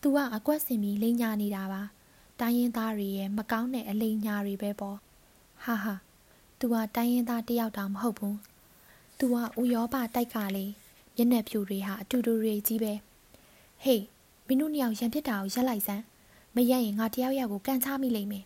[0.01, 1.81] သူကအကွက်စင်ပြီးလိန်ညာနေတာပါ
[2.39, 4.97] တိုင်းရင်သားတွေရဲ့မကောင်းတဲ့အလိန်ညာတွေပဲပေါ့
[5.63, 5.95] ဟာဟာ
[6.59, 8.37] သူကတိုင်းရင်သားတယောက်တောင်မဟုတ်ဘူး
[9.19, 10.71] သူကဥရောပတိုက်ကလေး
[11.15, 12.93] မျက်နှာဖြူတွေဟာအတူတူတွေကြီးပဲ
[13.83, 14.03] ဟေး
[14.47, 16.03] မင်းတို့နှစ်ယောက်ရန်ဖြစ်တာကိုရက်လိုက်စမ်း
[16.55, 18.45] မရက်ရင်ငါတယောက်ယောက်ကိုကန်ချမိလိမ့်မယ်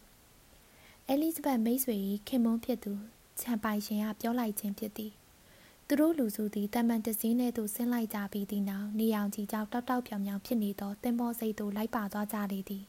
[1.07, 1.95] အဲလီဇဘတ်မိတ်ဆွေ၏
[2.27, 2.93] ခင်မွန်းဖြစ်သူ
[3.39, 5.11] ချန်ပိုင်ရှင်ကပြောလိုက်ခြင်းဖြစ်သည်
[5.87, 12.83] သူတို့လူစုသည်တမန်တစင်းထဲသို့ဆင်းလိုက်ကြပြီးသည့်နောက်နေအောင်ကြီးကြောက်တောက်တောက်ပြောင်ပြောင်ဖြစ်နေသောတင်မောစိတ်သို့လိုက်ပါသွားကြလေသည်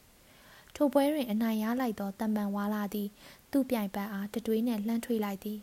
[0.75, 3.09] ထိုပွဲတွင်အနိုင်ရလိုက်သောတမန်ဝါလာသည်
[3.51, 5.59] သူ့ပြိုင်ပတ်အားတတွေးနှင့်လှမ်းထွေးလိုက်သည်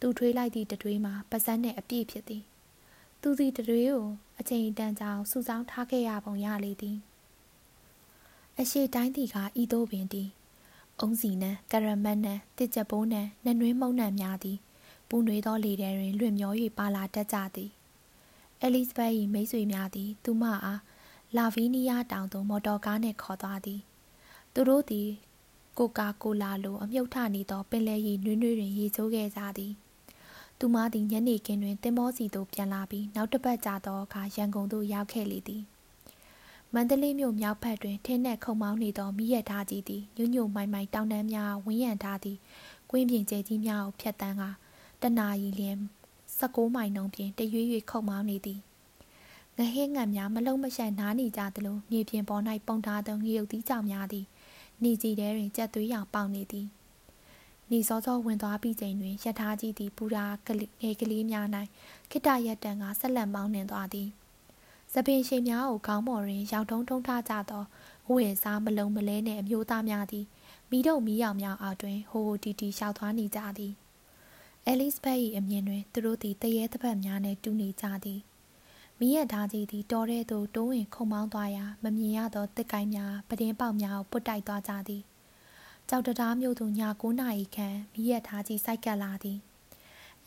[0.00, 2.42] သူထွေးလိုက်သည့်တတွေးမှာပါဇက်နှင့်အပြည့်ဖြစ်သည်
[3.22, 4.04] သူသည်တတွေးကို
[4.40, 6.98] အချိန်တန်ကြောင်စူဆောင်းထားခဲ့ရပုံရလေသည်
[8.62, 10.28] အရှိတိုင်းတီကဤသို့ပင်သည်
[11.00, 14.58] အုံးစီနံကရမတ်နံတစ်ချက်ပိုးနံနှနွေးမုံနံများသည်
[15.08, 17.70] ပူနွေသောလေထဲတွင်လွင့်မျော၍ပါလာတတ်ကြသည်
[18.62, 20.80] အဲလီဇဘတ်၏မိတ်ဆွေများသည် သူမအား
[21.36, 23.80] လာဗီးနီးယားတောင်သို့မော်တော်ကားနှင့်ခေါ်သွားသည်
[24.54, 25.08] သူတို့သည်
[25.78, 29.72] ကိုကာကိုလာလိုအမြုပ်ထနေသောပင်လယ်ရီနွေးနွေးတွင်ရေချိုးခဲ့ကြသည်
[30.58, 35.64] သူမသည်ညနေခင်းတွင်တင်မောစီသို့ပြန်လာပြီးနောက်တစ်ပတ်ကြာသောအခါရန်ကုန်သို့ရောက်ခဲ့လေသည်
[36.74, 42.38] မန္တလေးမြို့မြောက်ဘက်တွင်ထင်းနှက်ခုံမောင်းနေသောမိရထားကြီးသည်ညွညွမိုင်မိုင်တောင်တန်းများဝင်းရံထားသည်
[42.90, 44.50] ကွင်းပြင်ကျဲကြီးများကိုဖျက်တမ်းကာ
[45.02, 45.76] တနာရီလျင်
[46.38, 48.60] 16မိုင်နှုန်းဖြင့်တရွေ့ရွေ့ခုံမောင်းနေသည်
[49.56, 54.26] ငဟင်းငံများမလုံးမရှက်နားနေကြသလိုမြေပြင်ပေါ်၌ပုံထားသောငရုတ်သီးကြောင်များသည်
[54.82, 56.66] နေကြီးထဲတွင်ကြက်သွေးရောင်ပေါက်နေသည်
[57.70, 61.46] နေစောစောဝင်သွားပြီးချိန်တွင်ရထားကြီးသည်ပူရာကလေးငယ်ကလေးများ၌
[62.10, 64.08] ခိတရက်တန်ကဆက်လက်မောင်းနှင်သွားသည်
[64.92, 67.64] စပင်ရှင်များကိုခေါင်းပေါ်တွင်ရောက်ထုံးထုံးထားကြသော
[68.08, 70.26] အဝယ်စားမလုံးမလဲနှင့်အမျိုးသားများသည်
[70.70, 73.72] မိတို့မီးရောင်များအောက်တွင်ဟိုဟိုတီတီရှောက်သွားနေကြသည်
[74.66, 78.20] အဲလစ်ဘတ်၏အမြင်တွင်သူတို့သည်တရေတပတ်များနှင့်တူနေကြသည်
[78.98, 85.02] မိရထားကြီးသည်တော်တဲ့သို့တိုးဝင်ခုံမောင်းသွားရာမမြင်ရသောတစ်ကိုင်းများပဒင်းပေါက်များကိုပုတ်တိုက်သွားကြသည်
[85.88, 89.38] ကြောက်တရားမျိုးသူည9နာရီခန့်မိရထားကြီးစိုက်ကပ်လာသည်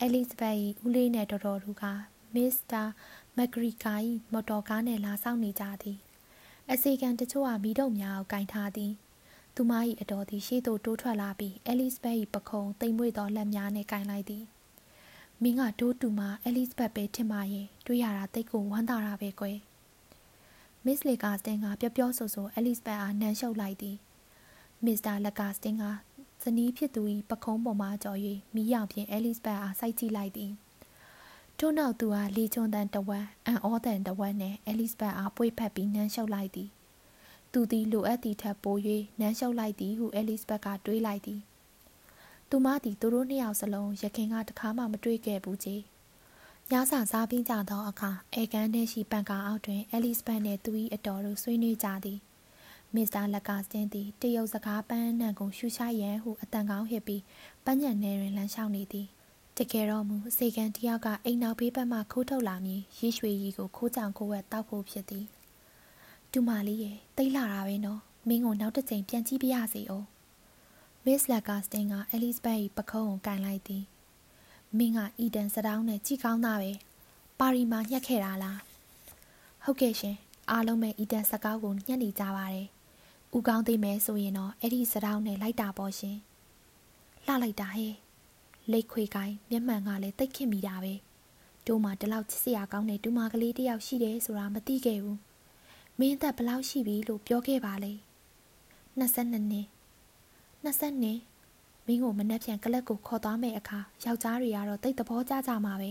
[0.00, 1.84] အဲလစ်ဘတ်၏ဦးလေးနှင့်တော်တော်တို့က
[2.34, 2.82] မစ္စတာ
[3.36, 3.94] မက်ဂရီကာ၏
[4.32, 5.98] မော်တော်ကားနှင့်လာဆောင်နေကြသည်
[6.70, 8.92] အစီကံတချို့ကမိတုံများကိုကင်ထားသည်
[9.54, 14.44] သူမ၏အတော်သည်ရှေ့သို့တိုးထွက်လာပြီးအဲလစ်ဘတ်၏ပခုံးတိမ်မွေ့သောလက်များနှင့်ကင်လိုက်သည်
[15.42, 19.58] မင်းကတိုးတူမအဲလစ်ဘတ်ပဲထင်ပါရဲ့တွေ့ရတာတိတ်ကိုဝမ်းသာတာပဲကွယ်
[20.84, 23.96] မစ္စလီကာစတင်ကပျော့ပျော့ဆိုဆိုအဲလစ်ဘတ်အားနမ်းရှုပ်လိုက်သည်
[24.84, 25.84] မစ္စတာလက်ကာစတင်က
[26.42, 28.18] ဇနီးဖြစ်သူ၏ပခုံးပေါ်မှကြော်၍
[28.54, 30.52] မိရောင်ဖြင့်အဲလစ်ဘတ်အားစိုက်ကြည့်လိုက်သည်
[31.64, 36.68] ထို့နောက်သူဟာလီချွန်တန်တဝက်အန်အောတန်တဝက်နှင့်အဲလစ်ဘတ်အားပွေဖက်ပြီးနမ်းရှုပ်လိုက်သည်
[37.52, 38.76] သူသည်လိုအပ်သည့်ထက်ပို၍
[39.20, 41.40] နမ်းရှုပ်လိုက်သည်ဟုအဲလစ်ဘတ်ကတွေးလိုက်သည်
[42.50, 45.82] သူမသည်သူတို့နှစ်ယောက်စလုံးရခင်ကတခါမှမတွေ့ခဲ့ဘူးကြီး
[46.70, 52.18] ညစာစားပြီးကြသောအခါအဲကန်ထဲရှိပန်ကာအောက်တွင်အဲလစ်ဘတ်နှင့်သူ၏အတော်တို့ဆွေးနွေးကြသည်
[52.94, 57.22] မစ္စတာလက်ကာစတင်သည်တရုတ်စကားပန်းနှံကိုရှူရှာရန်ဟုအတန်ကောင်းဟစ်ပြီး
[57.64, 59.08] ပန်းညံနေတွင်လမ်းလျှောက်နေသည်
[59.58, 65.26] တကယ်တော့မူစေကန်တယောက်ကအိမ်နောက်ဘေးဘက်မှခိုးထုတ်လာမည်ရေရွှေကြီးကိုခိုးကြောင်ခိုးဝက်တောက်ဖို့ဖြစ်သည်
[66.32, 70.06] တူမာလေးရဲ့တိတ်လာတာပဲနော်မင်းကိုနောက်တစ်ချိန်ပြန်ကြည့်ပြရစီအောင်
[71.04, 73.84] မစ္စလက်ကာစတင်ကအဲလစ်ဘတ်၏ပခုံးကိုကန်လိုက်သည်
[74.78, 76.70] မင်းကအီဒန်စတောင်းနဲ့ကြည်ကောင်းတာပဲ
[77.38, 78.60] ပါရီမှာညှက်ခဲ့တာလား
[79.64, 80.16] ဟုတ်ကဲ့ရှင်
[80.50, 82.68] အားလုံးပဲအီဒန်စကောက်ကိုညှက်နေကြပါတယ်
[83.36, 86.16] ဥကောင်းသိမယ်ဆိုရင်တော့အဲ့ဒီစတောင်းနဲ့လိုက်တာပေါ့ရှင်
[87.26, 88.01] လှလိုက်တာဟဲ့
[88.70, 90.94] လိတ်ခွေကိုင်းမျက်မှန်ကလည်းတိတ်ခင်မိတာပဲ
[91.66, 95.18] တို့မှဒီလောက်ချစ်စရာကောင်းတဲ့ဒူမာကလေးတယောက်ရှိတယ်ဆိုတာမသိခဲ့ဘူး
[95.98, 97.92] မင်းသက်ဘလောက်ရှိပြီလို့ပြောခဲ့ပါလေ
[98.98, 99.66] 22နှစ်
[100.64, 101.18] 20နှစ်
[101.86, 105.82] မင်းကိုမနှက်ပြန်ကလပ်ကိုခေါ်သွားမဲ့အခါယောက်ျားတွေကတော့တိတ်သဘောကျကြမှာပ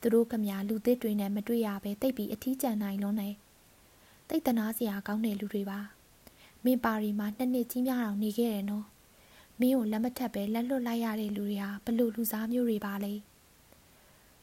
[0.00, 3.34] သူတို့ကမြလူသစ်တွေနဲ့မတွေ့ရပဲတိတ်ပြီးအထီးကျန်နိုင်လုံးနဲ့
[4.28, 5.80] တိတ်တနာစရာကောင်းတဲ့လူတွေပါ
[6.64, 8.84] မင်းပါရီမှာနှစ်နှစ်ကြီးများအောင်နေခဲ့တယ်နော်
[9.60, 13.12] မင်းကိုလက်မထပ်ပဲလက်လွတ်လိုက်ရတဲ့လူတွေဟာဘလို့လူစားမျိုးတွေပါလဲ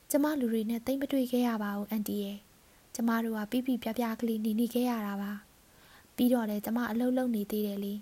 [0.09, 2.37] ကျမလူတွေနဲ့တိတ်မတွေ့ခဲ့ရပါဘူးအန်တီရဲ့
[2.95, 5.31] ကျမတို့ကပြပြပြပြကလေးနေနေခဲ့ရတာပါ
[6.15, 7.93] ပြီးတော့လေကျမအလုပ်လုပ်နေသေးတယ်လေ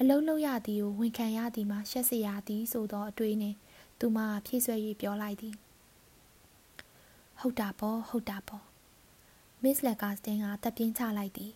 [0.00, 3.56] အလုံးလုံးရသည်ကိုဝန်ခံရသည်မှာရှက်စရာသည်ဆိုသောအတွေးနှင့်
[3.98, 5.54] သူမဖြည့်ဆွဲ၍ပြောလိုက်သည်
[7.40, 8.64] ဟုတ်တာပေါ့ဟုတ်တာပေါ့
[9.62, 11.52] မစ္စလက်ကာစတင်ကတပ်ပြင်းချလိုက်သည်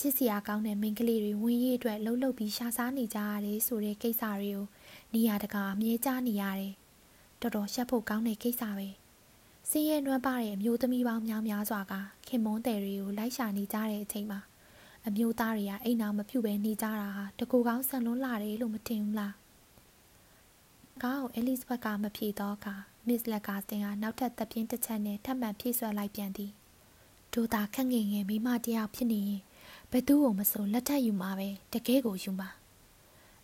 [0.00, 4.66] ချစ်စရာကောင်းတဲ့မိန်းကလေးတွေဝင်းရေးအတွက်လှုပ်လှုပ်ပြီးရှာစားနေကြရတယ်ဆိုတဲ့ကိစ္စတွေကို
[5.14, 6.72] နေရာတကာအမြဲကြားနေရတယ်
[7.40, 8.88] တော်တော်ရှက်ဖို့ကောင်းတဲ့ကိစ္စပဲ
[9.70, 11.92] စင်းရဲနွမ်းပါတဲ့အမျိုးသမီးပေါင်းများများစွာက
[12.28, 14.40] ခင်မွန်းတယ်တွေကိုလိုက်ရှာနေကြတဲ့အချိန်မှာ
[15.06, 19.34] အမျိုးသားတွေကအိမ်အောင်မပြုတ်ပဲနေကြတာဟာတကူကောင်းဆန်လွန်းလာတယ်လို့မထင်ဘူးလား
[21.02, 22.74] ကောင်းအဲလစ်ဘက်ကမဖြေတော့အခါ
[23.06, 26.52] မစ်လက်ကာစတင်ကနောက်ထပ်တပ်ပြင်းတစ်ချက်နဲ့ထပ်မံဖြည့်ဆွတ်လိုက်ပြန်သည်
[27.32, 29.42] ဒိုတာခန့်ငင်ငယ်မိမတယောက်ဖြစ်နေရင်
[29.92, 32.48] ဘယ်သူ့ကိုမဆိုလက်ထပ်ယူမှာပဲတကယ်ကိုယူမှာ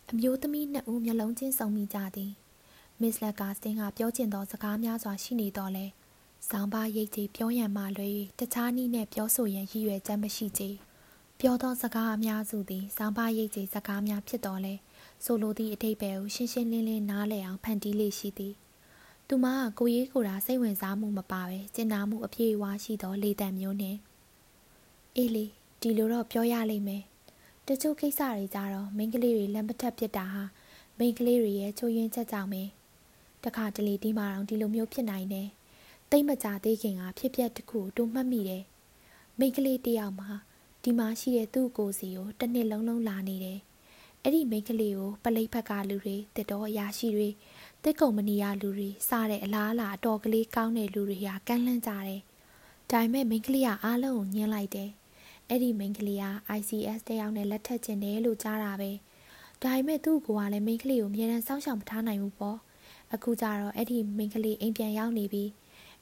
[0.09, 2.31] အမျိုးသမီးနှစ်ဦးမျက်လုံးချင်းစုံမိကြသည်
[3.01, 5.85] မစ်လက်ကာစတင်ကပြောချင်သောစကားများစွာရှိနေတော့လဲ
[6.49, 10.69] ဆောင်းပါရိတ်ကြီးပြောရန်မှလွယ်တခြားနည်းနဲ့ပြောဆိုရန်ရည်ရွယ်ချက်မရှိချေ
[11.39, 14.73] ပြောသောစကားအများစုသည်ဆောင်းပါရိတ်ကြီးစကားများဖြစ်တော်လဲ
[15.23, 18.53] ဆိုလိုသည့်အထိပ္ပယ်ကိုရှင်းရှင်းလင်းလင်းနားလည်အောင်ဖန်တီးလေးရှိသည်
[19.27, 23.95] သူမကကိုရေးကိုတာစိတ်ဝင်စားမှုမပါပဲကျင်နာမှုအပြည့်အဝရှိသောလေတံမျိုးနဲ့
[25.17, 25.45] အေးလေ
[25.81, 27.03] ဒီလိုတော့ပြောရလိမ့်မယ်
[27.67, 30.43] တချို့ကိစ္စတွေကြတော့မိန်းကလေးတွေလက်မထက်ဖြစ်တာဟာ
[30.97, 32.63] မိန်းကလေးတွေရဲ့ချိုးယွင်းချက်ကြောင့်ပဲ
[33.43, 35.47] တခါတလေဒီမှာတော့ဒီလိုမျိုးဖြစ်နိုင်တယ်
[36.11, 38.63] တိတ်မကြသေးခင်ကဖြစ်ပျက်တစ်ခုတို့မှတ်မိတယ်
[39.39, 40.29] မိန်းကလေးတယောက်မှာ
[40.83, 43.59] ဒီမှာရှိတဲ့သူ့ကိုယ်စီကိုတစ်နှစ်လုံးလုံးလာနေတယ်
[44.21, 47.29] အဲ့ဒီမိန်းကလေးကိုပလိတ်ဖက်ကလူတွေတစ်တော်အရာရှိတွေ
[47.83, 52.21] တစ်ကုံမနီယာလူတွေစားတဲ့အလားအလာအတော်ကလေးကောင်းတဲ့လူတွေဟာကန့်လန့်ကြတယ်
[52.91, 54.89] ဒါပေမဲ့မိန်းကလေးကအားလုံးကိုညှင်းလိုက်တယ်
[55.49, 56.25] အဲ့ဒီမိန်းကလေးက
[56.57, 58.91] ICS တယောက်နဲ့လက်ထပ်ကျင်တယ်လို့ကြားတာပဲ
[59.63, 62.57] ဒါပေမဲ့သူ့ကိုကလည်းမိန်းကလေးကိုအမြဲတမ်းစောင့်ရှောက်မထားနိုင်ဘူးပေါ့
[63.13, 65.43] အခုကျတော့အဲ့ဒီမိန်းကလေးအိမ်ပြန်ရောက်နေပြီ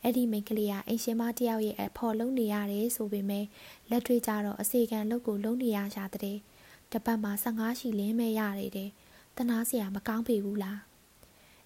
[0.02, 3.46] အဲ့ဒီမိန်းကလေးကအိမ်ရှင်မတယောက်ရဲ့အဖော်လုံးနေရတယ်ဆိုပေမဲ့
[3.90, 6.38] လက်တွေ့ကြတော့အစီကံလုပ်ကိုလုံးနေရရှာတဲ့
[6.92, 8.90] တပတ်မှာ15ရှိလင်းမဲ့ရတယ်တဲ့
[9.38, 10.80] တနာစရာမကောင်းပေဘူးလား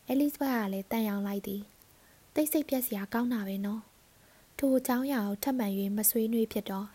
[0.08, 1.62] အဲလစ်ဘတ်ကလည်းတန်ရောင်လိုက်သည်
[2.34, 3.82] တိတ်ဆိတ်ပြက်စရာကောင်းတာပဲနော်
[4.58, 6.88] ထိုအကြောင်းအရာကိုထပ်မံ၍မဆွေးနွေးဖြစ်တော့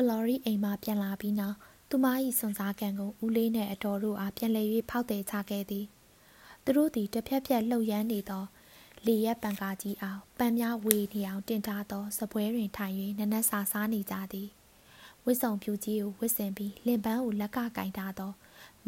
[0.00, 1.56] ဖလော်ရီအိမ်မှပြန်လာပြီးနောက်
[1.90, 2.06] သူမ၏
[2.38, 5.86] စွန်စားကန်ကိုဦးလေးနဲ့အတော်တို့အားပြန်လည်၍ဖောက်တယ်ချခဲ့သည်
[6.64, 8.44] သူတို့သည်တစ်ဖြက်ဖြက်လှုပ်ရမ်းနေသော
[9.06, 14.48] လေရက်ပန်ကာကြီးအောင်ပန်းများဝေနေအောင်တင်ထားသောစပွဲတွင်ထိုင်၍နနက်စာစားနေကြသည်
[15.24, 18.32] ဝစ်စုံဖြူကြီးကိုဝစ်ဆင်ပြီးလင်ပန်းကိုလက်ကကင်ထားသော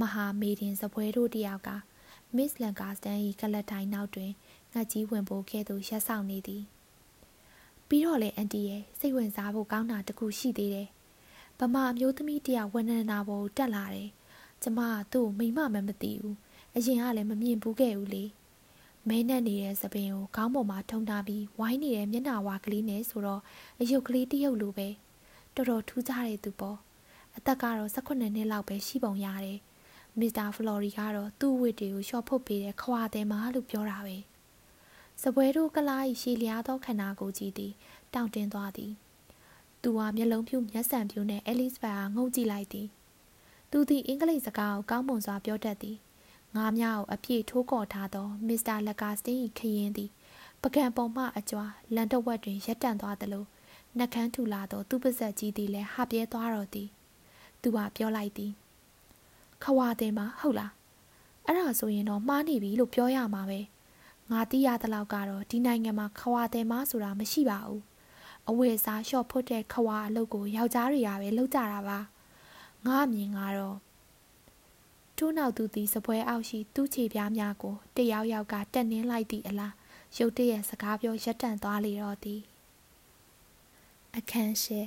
[0.01, 1.71] မဟာမေတင်စပွဲတို့တယောက်က
[2.37, 4.31] မစ်လန်ကာစတန်၏ကလတ်တိုင်းနောက်တွင်
[4.73, 6.65] ငှက်ကြီးဝင်ပိုးကဲ့သို့ရက်ဆောင်နေသည်
[7.89, 10.89] ပြီးတော့လေအန်တီရဲ့စိတ်ဝင်စားဖို့ကောင်းတာတခုရှိသေးတယ်
[11.61, 14.11] ဗမာအမျိုးသမီးတယောက်ဝန်နနာပေါ်တက်လာတယ်
[14.63, 16.37] ကျမကသူ့ကိုမိမမှမသိဘူး
[16.77, 18.25] အရင်ကလည်းမမြင်ဘူးခဲ့ဘူးလေ
[19.09, 23.41] မဲနဲ့နေတဲ့သပင်ကိုခေါင်းပေါ်မှာထုံထားပြီးဝိုင်းနေတဲ့မျက်နှာဝါကလေးနဲ့ဆိုတော့
[23.81, 24.89] အယုတ်ကလေးတရုပ်လိုပဲ
[25.55, 26.79] တော်တော်ထူးခြားတဲ့သူပေါ့
[27.37, 29.59] အသက်ကတော့18နှစ်လောက်ပဲရှိပုံရတယ်
[30.19, 34.17] မစ္စတာဖလော်ရီကတော့သူ့ဝစ်တွေကိုရှော့ဖုတ်ပေးတဲ့ခွာတယ်မလို့ပြောတာပဲ
[35.23, 37.73] စပွဲတို့ကလားဤရှည်လျားသောခန္ဓာကိုယ်ကြီးသည်
[38.15, 38.93] တောင့်တင်းသွားသည်
[39.83, 42.87] သူဟာမျက်လုံးဖြူမျက်စံဖြူနဲ့အဲလစ်ဘတ်ဟာငုံကြည့်လိုက်သည်
[43.71, 45.97] သူသည်အင်္ဂလိပ်စကားကိုကောင်းမွန်စွာပြောတတ်သည်
[46.57, 50.11] ငါးများကိုအပြည့်ထိုးကော်ထားသောမစ္စတာလက်ကာစတင်၏ခရင်သည်
[50.63, 53.45] ပကံပုံမှအကြွားလန်တဝက်တွင်ရက်တန့်သွားသလို
[53.99, 56.89] နှကန်းထူလာသောသူ့ပါဇက်ကြီးသည်လည်းဟပြဲသွားတော့သည်
[57.63, 58.53] သူကပြောလိုက်သည်
[59.63, 60.73] ခွာတယ်မှာဟုတ်လား
[61.47, 63.61] အဲ့ဒါဆိုရင်တော့မှားနေပြီလို့ပြောရမှာပဲ
[64.31, 67.90] ငါသိရသလောက်ကတော့ဒီနိုင်ငံမှာခွာတယ်မှာဆိုတာမရှိပါဘူး
[68.51, 71.99] အဝယ်စားရှော့ဖွတ်တဲ့ခွာအလုပ်ကိုယောက်ျားတွေကပဲလုပ်ကြတာပါ
[72.87, 73.79] ငါအမြင်ကတော့
[75.17, 79.75] ထိုးနောက်သူသည်စပွဲအောက်ရှိသူ့ခြေပြားများကိုတယောက်ယောက်ကတက်နှင်းလိုက်သည့်အလား
[80.19, 82.41] ရုတ်တရက်စကားပြောရက်တန့်သွားလေတော့သည်
[84.17, 84.81] အခန်းရှိ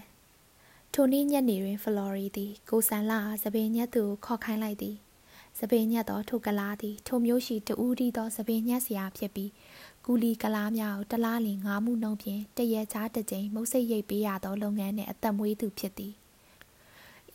[0.94, 4.96] ထိုနေ့ညနေတွင်ဖလော်ရီသည်ကိုဆန်လာစပင်ညက်သူကိုခေါ်ခိုင်းလိုက်သည်
[5.60, 9.52] စပင်ညက်သောထိုကလားသည်ထိုမျိုးရှိတူးဒီသောစပင်ညက်စရာဖြစ်ပြီး
[10.06, 16.14] ကူလီကလားများကိုတလားလင်ငါးမှုနှုံဖြင့်တရက်ချားတစ်ကြိမ်မုတ်စိတ်ရိပ်ပေးရသောလုပ်ငန်းနှင့်အသက်မွေးသူဖြစ်သည်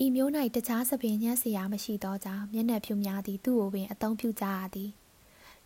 [0.04, 4.90] ဤမျိုး၌တခြားစပင်ညက်စရာမရှိသောကြောင့်မျက်နှာဖြူများသည်သူ့ကိုပင်အသုံးပြုကြရသည်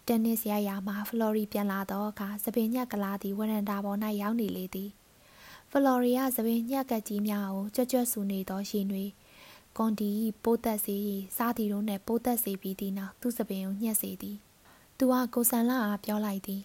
[0.07, 4.91] တက်နစ်ရရမှာဖလော်ရီပြန်လာသောအခါစပင်ညက်ကလားသည်ဝရန်တာပေါ်၌ရောက်နေလေသည်
[5.71, 9.05] ဖလော်ရီယာသပင်ညက်ကက်ကြီးများကိုကြွကြွဆူနေသောရှင်တွေ
[9.77, 10.11] ကွန်ဒီ
[10.43, 10.97] ပိုးသက်စေ
[11.37, 14.37] စားတီတို့နှင့်ပိုးသက်စေပြီးသည့်နောက်သူ့သပင်ကိုညှက်စေသည်
[14.99, 16.63] သူကကိုဆန်လာအားပြောလိုက်သည်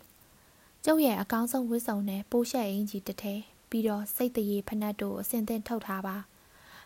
[0.89, 3.33] ကျုပ်ရဲ့အကောင်းဆုံးဝတ်စုံနဲ့ပိုးရှက်အင်ကြီးတစ်ထဲ
[3.69, 6.15] ပြီးတော့စိတ်တရေဖနက်တို့အစင်သင့်ထုတ်ထားပါ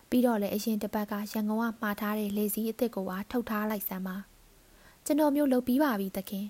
[0.10, 4.18] ပြီးတော့လည်းအရင်တစ်ပတ်ကရန်ကုန်ကမှာထားတဲ့လေစည်းအစ်စ်ကိုပါထုတ်ထားလိုက်စမ်းပါ
[5.06, 6.46] ကျွန်တော်မျိုးလုပ်ပြီးပါပြီသခင်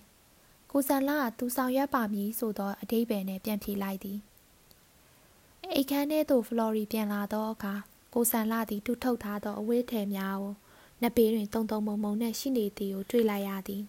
[0.72, 4.20] ကိုဆန်လာကသူဆောင်ရွက်ပါမည်ဆိုတော့အတိတ်ပဲနဲ့ပြန်ဖြေလိုက်သည်
[5.76, 7.74] အိတ်ခမ်းထဲသို့ဖလော်ရီပြန်လာသောအခါ
[8.14, 10.54] ကိုဆန်လာသည်တူထုတ်ထားသောအဝေးထည်များကို
[11.02, 13.84] နှစ်ပေတွင်တုံတုံမုံမုံနဲ့ရှိနေသည်ကိုတွေ့လိုက်ရသည်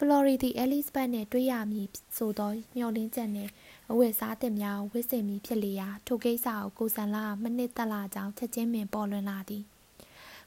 [0.00, 3.50] ဖလော်ရီသည်အဲလစ်ဘတ်နှင့်တွေ့ရမည်ဆိုသောမျှော်လင့်ချက်နှင့်
[3.90, 9.62] အဝတ်စားသစ်များကိုဝတ်ဆင်ပြီးဖြစ်လေရာထိုကိစ္စကိုကိုဆန်လာမနစ်သက်လာကြောင်းချက်ချင်းပင်ပေါ်လွင်လာသည်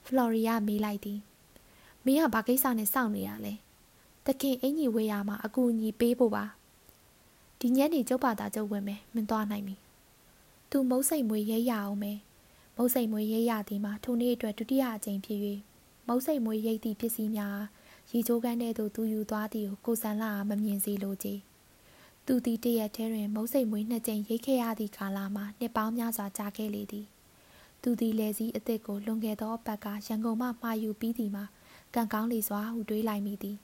[0.06, 1.20] ဖလော်ရီယာမေးလိုက်သည်
[2.06, 3.54] မင်းကဘာကိစ္စနဲ့စောင့်နေရလဲ
[4.26, 6.46] တခင်အင်ကြီးဝေးရမှာအကူအညီပေးဖို့ပါ
[7.60, 9.76] ဒီညနေကျုပ်ပါတာကျုပ်ဝင်မယ်မင်းသွားနိုင်ပြီ
[10.70, 12.20] သူမုတ်စိတ်မွေရဲရအောင်မယ်
[12.78, 15.40] မုတ်စိတ်မွေရဲရသည်မှာထိုနေ့အတွက်ဒုတိယအကြိမ်ဖြစ်၍
[16.08, 17.60] မုတ်စိတ်မွေရိတ်သည့်ပစ္စည်းများ
[18.12, 21.40] ရီချိုးကန်းထဲသို့သူယူသွားသည်ကိုကိုစံလာမမြင်စေလိုကြည်
[22.26, 27.06] သူသည်တရက်ထဲတွင် မုတ်စိတ်မွေနှစ်ကြိမ်ရိတ်ခဲ့ရသည့်ကာလမှာနှစ်ပေါင်းများစွာကြာခဲ့လေသည်
[27.82, 31.46] သူသည်လေစည်းအသစ်ကိုလွန်ခဲ့သောအပတ်ကရန်ကုန်မှမှာယူပြီးသည်မှာ
[31.96, 33.58] ကံကောင်းလေစွာဟုတွေးလိုက်မိသည်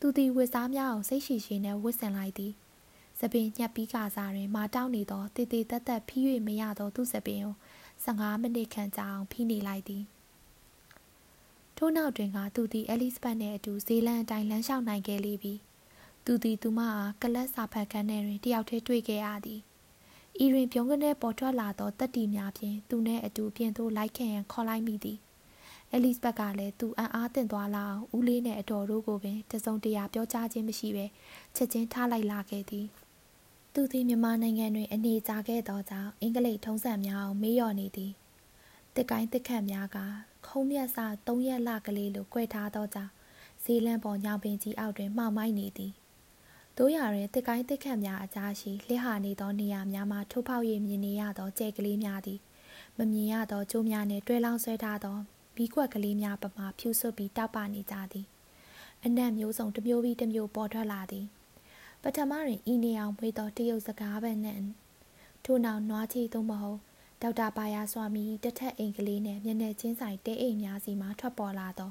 [0.00, 2.52] သူသည်ဝစ်စားများအောင်စိတ်ရှိရှိနဲ့ဝစ်ဆင်လိုက်သည်
[3.20, 7.54] စပင်ညက်ပြီးကစားတွင်မာတောင်းနေသောတည်တည်တက်တက်ဖီး၍မရသောသူ့စပင်ကို
[8.04, 10.04] 15မိနစ်ခန့်ကြာအောင်ဖီးနေလိုက်သည်
[11.76, 15.54] ထို့နောက်တွင်ကသူသည်အဲလိစ်ဘတ်နှင့်အတူဇေလန်အတိုင်းလမ်းလျှောက်နိုင်ခဲ့လေပြီ
[16.24, 19.60] သူသည်သူမအားကလတ်စာဖတ်ခန်းထဲတွင်တယောက်တည်းတွေ့ခဲ့ရသည်
[20.44, 25.18] ဤတွင်ပြုံးကနေပေါ်ထွက်လာသောတက်တီများဖြင့်သူနှင့်အတူပြင်သို့လိုက်ခဲ့ရန်ခေါ်လိုက်မိသည်
[25.92, 31.06] အဲလိစ်ဘတ်ကလည်းသူအံ့အားသင့်သွားလာအောင်ဦးလေးနှင့်အတော်တို့ကိုပင်တစုံတရာပြောကြားခြင်းမရှိဘဲ
[31.56, 32.86] ချက်ချင်းထားလိုက်လာခဲ့သည်
[33.74, 38.12] သူသည်မြန်မာနိုင်ငံတွင်အနေကြာခဲ့သောကြောင့်အင်္ဂလိပ်ထုံးစံများကိုမေးလျော်နေသည်
[38.96, 39.98] တစ်ကိုင်းတစ်ခန့်များက
[40.46, 43.12] ခုံးမြတ်စာ၃ရက်လကလေးလို꿰ထားသောကြောင့်
[43.62, 45.92] ဇီလန်ပေါ်ညောင်ပင်ကြီးအောက်တွင်မှောင်မိုက်နေသည်
[46.78, 52.40] တို့ရတွင်တစ်ကိုင်းတစ်ခန့်များအကြားရှိလှဟာနေသောနေရာများမှာထိုးဖောက်၍မြင်နေရသောကြဲကလေးများသည်
[52.98, 55.16] မမြင်ရသောကျိုးများနှင့်တွဲလောင်းဆွဲထားသော
[55.56, 58.26] ဘီးကွက်ကလေးများပမာဖြူဆွပြီးတောက်ပနေကြသည်
[59.04, 61.26] အနက်မျိုးစုံတစ်မျိုးပြီးတစ်မျိုးပေါ်ထွက်လာသည်
[62.02, 64.64] ပထမတွင်ဤနေအောင်မွေးသောတရုတ်စကားပဲနှင့်
[65.44, 66.80] ထို့နောက်နွားချီသို့မဟုတ်
[67.24, 71.90] ဒေါက်တာပါယာစွာမီတထက်အိမ်ကလေးနှင့်မျက်နှာချင်းဆိုင်တဲအိမ်များစီမှထွက်ပေါ်လာသော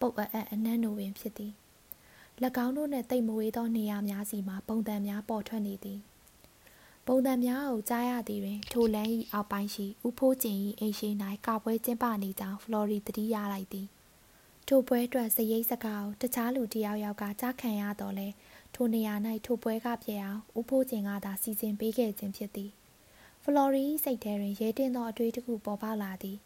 [0.00, 1.52] ပုတ်အပ်အနက်နိုပင်ဖြစ်သည်၎
[2.64, 5.98] င်းတို့နှင့်တိတ်မဝေးသောနေရာများစီမှပုံတံများပေါ်ထွက်နေသည်
[7.06, 11.08] ပုံတံများကိုကြားရသည်တွင်ထိုလမ်း၏အောက်ပိုင်းရှိဥဖိုးကျင်၏အိမ်ရှိ၌
[11.46, 13.86] ကာပွဲကျင်းပနေကြောင်းဖလော်ရီတတိရလိုက်သည်
[14.68, 18.28] ထိုပွဲအတွက်စရိတ်စကားကိုတခြားလူတယောက်ယောက်ကကြားခံရတော့လဲ
[18.74, 19.14] ထိုနေရာ၌
[19.46, 22.72] ထိုပွဲကပြည့်အောင်ဥဖိုးကျင်ကသာစီစဉ်ပေးခဲ့ခြင်းဖြစ်သည်
[23.50, 26.36] ဖလော်ရီစိတ်ထဲတွင်ရဲတင်းသောအတွေ့တစ်ခုပေါ်ပေါက်လာသည်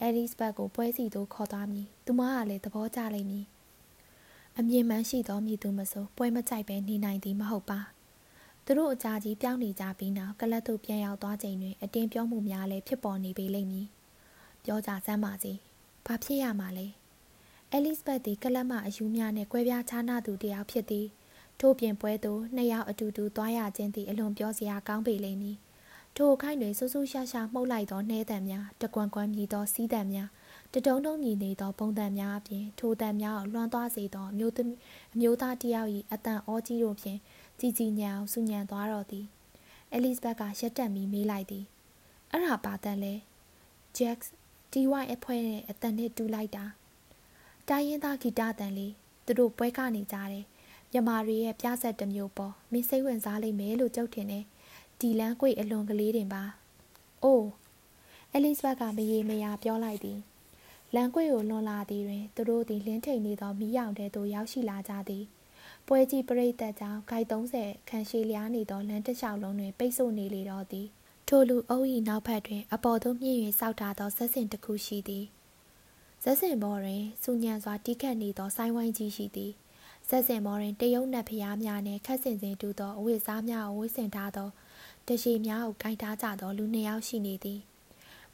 [0.00, 3.46] အဲလီစ်ဘတ်ကိုပွဲစီသို့ခေါ်သွားမည်သူမကလည်းသဘောကျလိမ့်မည်
[4.58, 7.80] အမြင်မှန်ရှိသောမည်သူမဆိုပွဲမကြိုက်ပဲနေနိုင်သည်မဟုတ်ပါ
[8.64, 13.86] သူတို့အကြာကြီးပြောင်းနေကြပြီးနောက်ကလတ်သို့ပြန်ရောက်သွားချိန်တွင်အတင်းပြောမှုများလည်းဖြစ်ပေါ်နေပေလိမ့်မည်
[14.64, 15.52] ပြောကြစမ်းပါစေ
[16.06, 16.86] ဘာဖြစ်ရမှာလဲ
[17.70, 21.06] အဲလီစ်ဘတ်သည်ကလတ်မှအယူများနှင့်ကွဲပြားခြားနားသူတစ်ယောက်ဖြစ်သည်
[21.60, 25.58] ထို့ပြင်ပွဲသို့နှစ်ယောက်အတူတူသွားရခြင်းသည်အလွန်ပြောစရာကောင်းပေလိမ့်မည်
[26.16, 30.28] ထိုအခိုင်တွင်ဆူဆူရှာရှာမှုတ်လိုက်သောနှဲတံများတကွမ်ကွမ်မြည်သောစီးတံများ
[30.72, 34.78] တတုံးတုံးမြည်နေသောပုံတံများအပြင်ထိုတံများကိုလွှမ်းသွားစေသောအမျိုးသမီး
[35.14, 37.18] အမျိုးသားတယောက်၏အတန်အောကြီးတို့ဖြင့်
[37.60, 39.26] ကြည်ကြည်ညံအောင်ဆူညံသွားတော့သည်
[39.92, 41.64] အဲလစ်ဘက်ကရက်တက်ပြီးမေးလိုက်သည်
[42.30, 43.14] အဲ့ဒါပါတန်လဲ
[43.96, 44.30] ဂျက်စ်
[44.72, 46.64] ဒီဝိုင်အဖွဲနဲ့အတန်နဲ့တူလိုက်တာ
[47.68, 48.92] တိုင်းရင်းသားဂီတတန်လေး
[49.26, 50.44] သူတို့ပွဲကနေကြတယ်
[50.92, 54.44] မြမာရီရဲ့ပြဆက်တစ်မျိုးပေါ်မင်းစိတ်ဝင်စားလိမ့်မယ်လို့ကြုတ်ထင်တယ်
[55.02, 56.42] ဒီလန်းကွေအလွန်ကလေးတင်ပါ။
[57.24, 57.48] အိုး
[58.32, 60.18] အဲလစ်ဘတ်ကမရေမရာပြောလိုက်သည်။
[60.94, 65.24] လန်ကွေကိုလွန်လာသည်တွင်သူတို့သည်လင်းထိန်နေသောမီးရောင်တဲသို့ရောက်ရှိလာကြသည်။
[65.86, 70.86] ပွဲကြီးပရိသတ်ကြောင့်ဂိုက်30ခန့်ရှည်လျားနေသောလမ်းတစ်လျှောက်လုံးတွင်ပိတ်ဆို့နေလေတော့သည်။
[71.28, 75.24] ထိုလူအုပ်၏နောက်ဘက်တွင် အပေါ်သို့မြင့်၍စောက်ထားသောဇက်စင်တစ်ခုရှိသည်။
[76.22, 79.52] ဇက်စင်ဘော်တွင်စူညံစွာတီးခတ်နေသောဆိုင်းဝိုင်းကြီးရှိသည်။
[80.08, 84.48] ဇက်စင်ဘော်တွင်တရုတ်နတ်ဖျားများနှင့်ခက်စင်စင်တူသောအဝတ်စားများကိုဝတ်ဆင်ထားသော
[85.08, 87.60] တရှိများကိုကင်ထားကြသောလူနှစ်ယောက်ရှိနေသည်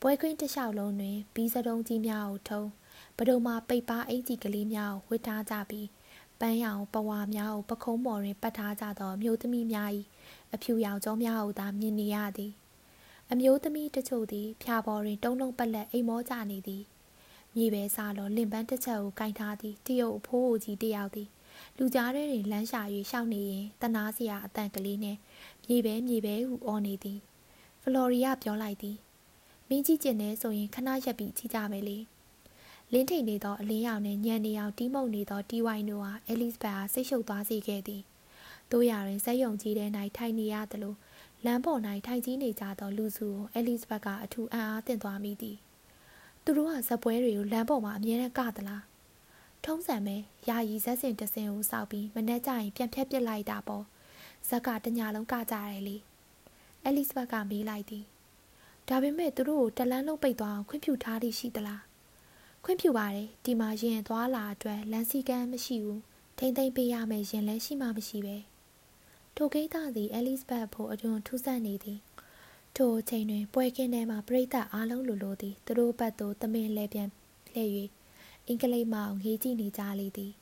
[0.01, 2.63] ပွဲခွင်းတစ်လျှောက်လုံးတွင်ဘီးစတုံးကြီးများကိုထုံ
[3.17, 5.89] ပဒုံမှာပိတ်ပါအင်ကြီးကလေးများကိုဝတ်ထားကြပြီး
[6.41, 9.91] ပန်းရောင်ပဝါများကိုပခုံးပေါ်တွင်ပတ်ထားကြသောမျိုးသမီးများ၏
[10.55, 12.53] အဖြူရောင်ကြောများကိုသာမြင်နေရသည်
[13.31, 16.83] အမျိုးသမီးတချို့သည် ဖြာပေါ်တွင်တုံးလုံးပက်လက်အိမ်မောကြနေသည်
[17.57, 21.29] မြေပဲစားလောလင်ပန်းတစ်ချက်ကိုကင်ထားသည်တရုတ်အဖိုးအိုကြီးတယောက်သည်
[21.79, 25.19] လူကြားထဲတွင်လမ်းရှာ၍ရှောက်နေရင်တနာစရာအတန်ကလေးနှင့်
[25.69, 27.19] မြေပဲမြေပဲဟုအော်နေသည်
[27.83, 28.97] ဖလော်ရီယာပြောလိုက်သည်
[29.69, 31.99] မင်းကြီးကျင်နေဆိုရင်ခဏရက်ပြီးကြည့်ကြမယ်လေ
[32.93, 38.03] လင်းထိန်နေသောအလင်းရောင်နှင့်ညံနေအောင်တီးမှုန်နေသောတီဝိုင်တို့ဟာအဲလစ်ဘတ်အားစိတ်ရှုပ်သွားစေခဲ့သည်
[38.73, 40.95] တို့ရရင်ဇက်ယုံကြီးထဲ၌ထိုင်နေရသလို
[41.45, 45.57] လမ်းပေါ်၌ထိုင်ကြီးနေကြသောလူစုကိုအဲလစ်ဘတ်ကအထူးအံ့အားသင့်သွားမိသည်
[46.45, 48.83] သူတို့ကဇက်ပွဲတွေကိုလမ်းပေါ်မှာအမြဲတမ်းကသလား
[49.65, 50.17] ထုံးစံပဲ
[50.49, 53.85] ယာယီဇက်စင်တစင်ကိုစောက်ပြီးမနေ့ကျရင်ပြန်ဖြတ်ပစ်လိုက်တာပေါ့
[54.49, 55.97] ဇက်ကတညာလုံးကကြတယ်လေ
[56.85, 58.05] အဲလစ်ဘတ်ကမေးလိုက်သည်
[58.89, 61.83] ဒါပေမဲ့သူတို့ကိုတလန်းလုံးပိတ်သွားအောင်ခွင့်ပြုထားသည်ရှိသလား
[62.65, 66.03] ခွင့်ပြုပါတယ်ဒီမှာရင်သွားလာအတွက်လမ်းစည်းကမ်းမရှိဘူး
[66.39, 68.37] ထိမ့်သိမ့်ပေးရမယ်ရင်လည်းရှိမှမရှိပဲ
[69.37, 71.99] ထိုကိစ္စသည်အဲလစ်ဘတ်ဖို့အတွင်ထူးဆန်းနေသည်
[72.77, 77.09] ထိုအချိန်တွင်ပွဲကင်းထဲမှပြိတ္တအားလုံးလိုလိုသည်သူတို့ဘက်သို့သမင်လဲပြန်
[77.53, 77.73] လှည့်၍
[78.47, 80.33] အင်္ဂလိပ်မောင်ငေးကြည့်နေကြလေသည်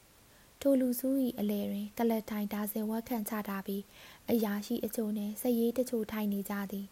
[0.61, 3.83] ထိုလူစု၏အလဲတွင်တလက်ထိုင်ဒါစင်ဝက်ခန့်ချထားပြီး
[4.31, 6.87] အရာရှိအချို့နှင့်စရေးတချို့ထိုင်နေကြသည်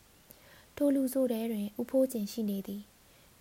[0.76, 2.82] ထိုလူစုထဲတွင်ဥဖိုးကျင်ရှိနေသည်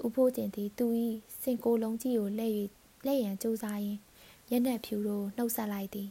[0.06, 0.86] ဥဖိုးကျင်သည်သူ၏
[1.42, 2.54] စင်ကိုလုံးကြီးကိုလှည့်၍
[3.06, 4.00] လှည့်ရန်ကြိုးစားရင်း
[4.50, 6.10] မျက်နှာဖြူတို့နှုတ်ဆက်လိုက်သည်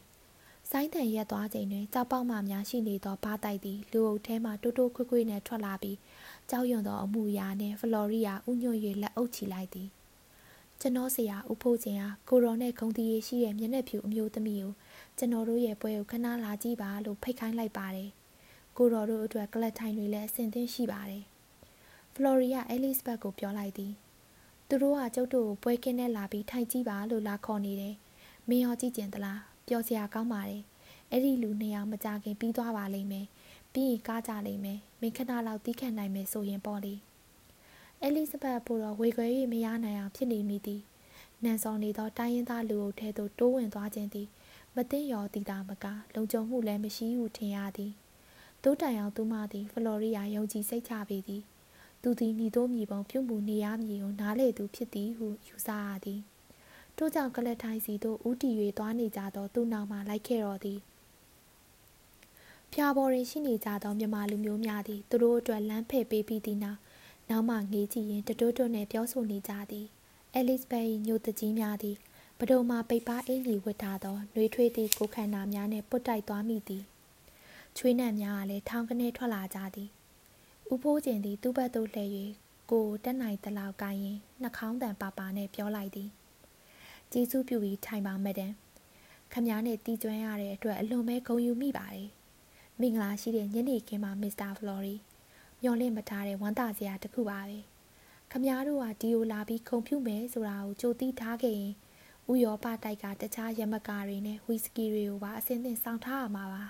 [0.71, 5.99] ဆိုင်းတန်ရက်သွားချိန်တွင်ကြောက်ပေါက်မှများရှိနေသောဘားတိုက်သည်လူအုပ်ထဲမှတိုးတိုးခွေးခွေးနှင့်ထွက်လာပြီး
[6.51, 9.89] ကြောက်ရွံ့သောအမှုရာနှင့်ဖလော်ရီယာဥညွတ်၍လက်အုပ်ချီလိုက်သည်
[10.85, 14.73] ကျွန်တော်ဆရာဦးဖိုးချင်းဟာကိုရောနဲ့ဂုံတီရရှိတဲ့မျက်နှာဖြူအမျိုးသမီးကို
[15.19, 18.11] ကျွန်တော်တို့ရဲ့ပွဲကိုခဏလာကြည့်ပါလို့ဖိတ်ခိုင်းလိုက်ပါတယ်
[18.77, 21.25] ကိုရောတို့အတွက်ကလတ်ထိုင်တွေလည်းအဆင်သင့်ရှိပါတယ်
[22.15, 23.93] ဖလော်ရီယာအဲလစ်ဘတ်ကိုပြောလိုက်သည်
[24.69, 27.95] သူတို့ကကျုပ်တို့ကိုပွဲကင်းနဲ့လာပြီးထိုင်ကြည့်ပါလို့လာခေါ်နေတယ်
[28.49, 30.63] မင်းရောကြည့်ကျင်သလားပျော်စရာကောင်းပါတယ်
[31.11, 33.27] အဲ့ဒီလူနှစ်ယောက်မကြခင်ပြီးသွားပါလိမ့်မယ်
[33.73, 36.95] ပြီးရင်ကားကြလိမ့်မယ်မင်းခဏလောက်တီးခတ်နိုင်မယ်ဆိုရင်ပေါ့လေ
[38.05, 40.83] အဲလစ်ဘတ်ဖို့တော့ဝေခွဲ၍မရနိုင်အောင်ဖြစ်နေမိသည်
[41.45, 44.29] နန်စော်နေသောတိုင်းရင်းသားလူအုပ်ထဲသို့တိုးဝင်သွားခြင်းသည်
[44.77, 47.93] မသိရောတည်တာမကလုံခြုံမှုလည်းမရှိဟုထင်ရသည်
[48.63, 51.43] တိုးတိုင်အောင်သူမသည်ဖလော်ရီယာယုံကြည်စိတ်ချပေသည်
[52.03, 56.21] သူသည်မိတို့မိဘုံပြုမှုနေရမည်ကိုနားလေသူဖြစ်သည်ဟုယူဆရသည်
[56.97, 60.81] ထို့ကြောင့်ကလတ်ထိုင်းစီသို့ဦးတည်၍သွားနေကြသောသူနောက်မှလိုက်ခဲ့တော်သည်
[62.73, 66.81] ဖျားပေါ်တွင်ရှိနေကြသောမြမလူမျိုးများသည်သူတို့အတွက်လမ်းဖယ်ပေးပြီးသည့်နောက်
[67.33, 69.87] နောက်မှငေးကြည့်ရင်တတွတ်တွတ်နှင့်ပြောဆိုနေကြသည်
[70.35, 71.97] အဲလစ်ဘတ်၏ညိုတကြီးများသည်
[72.39, 76.85] ပဒုံမှာပိတ်ပါအင်ကြီးဝတ်ထားသောနှွေးထွေးသည့်ကိုခန္ဓာများနှင့်ပုတ်တိုက်သွားမိသည်
[77.77, 79.89] ချွေးနှံများကလည်းထောင်ကနေထွက်လာကြသည်
[80.73, 82.11] ဥဖိုးကျင်သည်သူ့ဘက်သို့လှည့်၍
[82.71, 86.09] ကိုတက်နိုင်တလောက်ကိုင်းရင်နှာခေါင်းတန်ပါပါနဲ့ပြောလိုက်သည်
[87.13, 88.53] ကျေးဇူးပြုပြီးထိုင်ပါမဒန်
[89.33, 92.09] ခမည်းနဲ့တီးကျွမ်းရတဲ့အတွက်အလွန်ပဲဂုဏ်ယူမိပါတယ်
[92.81, 94.97] မင်္ဂလာရှိတဲ့ညနေခင်းမှာမစ္စတာဖလော်ရီ
[95.63, 97.59] မျော်လင့်မထားတဲ့ဝမ်းသာစရာတစ်ခုပါပဲ
[98.31, 101.73] ခမားတို့ကဒီကိုလာပြီးခုံဖြူမယ်ဆိုတာကိုကြိုသိထားခဲ့ရင်
[102.31, 106.63] ဥရောပတိုက်ကတခြားရမကာတွေနဲ့ဝီစကီတွေကိုပါအစင်းသင့်စောင့်ထားရမှာပါ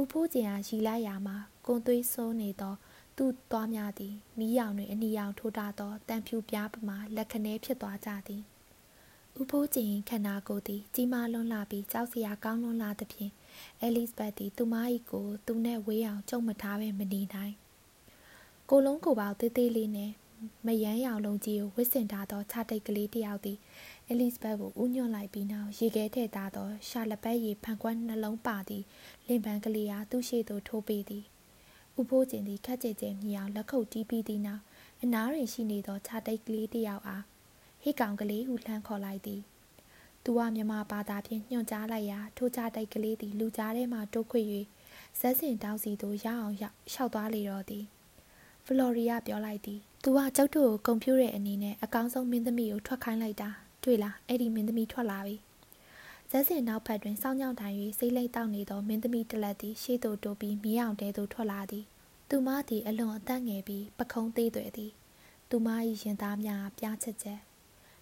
[0.00, 1.36] ဥဖိုးကျင်ဟာရီလိုက်ရာမှာ
[1.66, 2.74] ကွန်သွေးဆိုးနေသော
[3.16, 8.42] သူ့သွားများသည်မီးရောင်တွင်အနီရောင်ထိုးထားသောတန်ဖြူပြားပမာလက်ခနဲဖြစ်သွားကြသည်
[9.40, 13.32] ဥဖိုးကျင်ခန္ဓာကိုယ်သည်ကြီးမားလွန်းလာပြီးကြောက်စရာကောင်းလွန်းလာသဖြင့်
[13.80, 14.74] အဲလစ်ဘတ်သည်သူမ၏
[15.10, 17.54] ကိုသူနှင့်ဝေးအောင်ကြုံမထားပဲမနေနိုင်
[18.70, 20.12] ကိုလုံးကိုပေါသေးသေးလေးနဲ့
[20.66, 23.58] မယမ်းရောင်လုံးကြီးကိုဝစ်စင်ထားသောခြားတိတ်ကလေးတစ်ယောက်သည်
[24.08, 28.84] အဲလစ်ဘတ်ကိုဥညွန့်လိုက်ပြီးနောက်ရေခဲထည့်ထားသောရှာလပတ်ရည်ဖန်ကွက်နှလုံးပါသည့်
[29.26, 31.24] လင်ပန်းကလေးအားသူ့ရှေ့သို့ထိုးပေးသည်
[32.00, 34.62] ဥဖိုးကျင်သည်ခက်ကြဲကြဲမြည်အောင်လက်ခုပ်တီးပြီးသည့်နောက်
[35.02, 37.24] အနားတွင်ရှိနေသောခြားတိတ်ကလေးတစ်ယောက်အား
[37.84, 39.40] ဟိကောင်ကလေးဟုလှမ်းခေါ်လိုက်သည်
[40.24, 44.42] သူကမြမဘာသာဖြင့်ညွှန်ကြားလိုက်ရာထိုးချတိုက်ကလေးသည်လူကြားထဲမှတိုးခွေ၍
[45.18, 47.84] ဇက်စင်တောင်းစီသို့ရအောင်ရောက်လျှောက်သွားလေတော့သည်
[48.64, 53.50] ဖလော်ရီယာပြောလိုက်သည်သူကကျုပ်တို့ကိုကွန်ပျူတာအနေနဲ့အကောင်းဆုံးမင်းသမီးကိုထွက်ခိုင်းလိုက်တာ
[53.84, 55.36] တွေ့လားအဲ့ဒီမင်းသမီးထွက်လာပြီ
[56.30, 61.84] ဇက်စင်နောက်ဖက်တွင်စောင်းညောင်းထိုင်၍စိတ်လိမ့်တောက်နေသောမင်းသမီးတစ်လက်သည်ရှေ့သို့တိုးပြီးမြောင်တဲသို့ထွက်လာသည်
[62.28, 64.92] သူမသည်အလွန်အသက်ငယ်ပြီးပခုံးသေးသွဲသည်
[65.50, 65.68] သူမ၏
[66.02, 67.40] ရင်သားများပြားချက်ချက်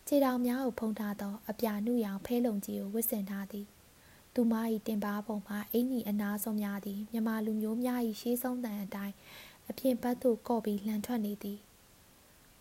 [0.06, 3.66] ခြေထောင်များကိုဖုံးထားသော အပြာနုရောင်ဖဲလုံကြီးကိုဝတ်ဆင်ထားသည်
[4.34, 4.54] သူမ၏
[4.86, 9.14] တင်ပါပုံမှာအင်ကြီးအနာဆုံးများသည်မြမလူမျိုးများ၏ရှေးဆုံးတန်အတိုင်း
[9.68, 11.58] အပြင်ဘက်သို့ကော့ပြီးလှန်ထွက်နေသည်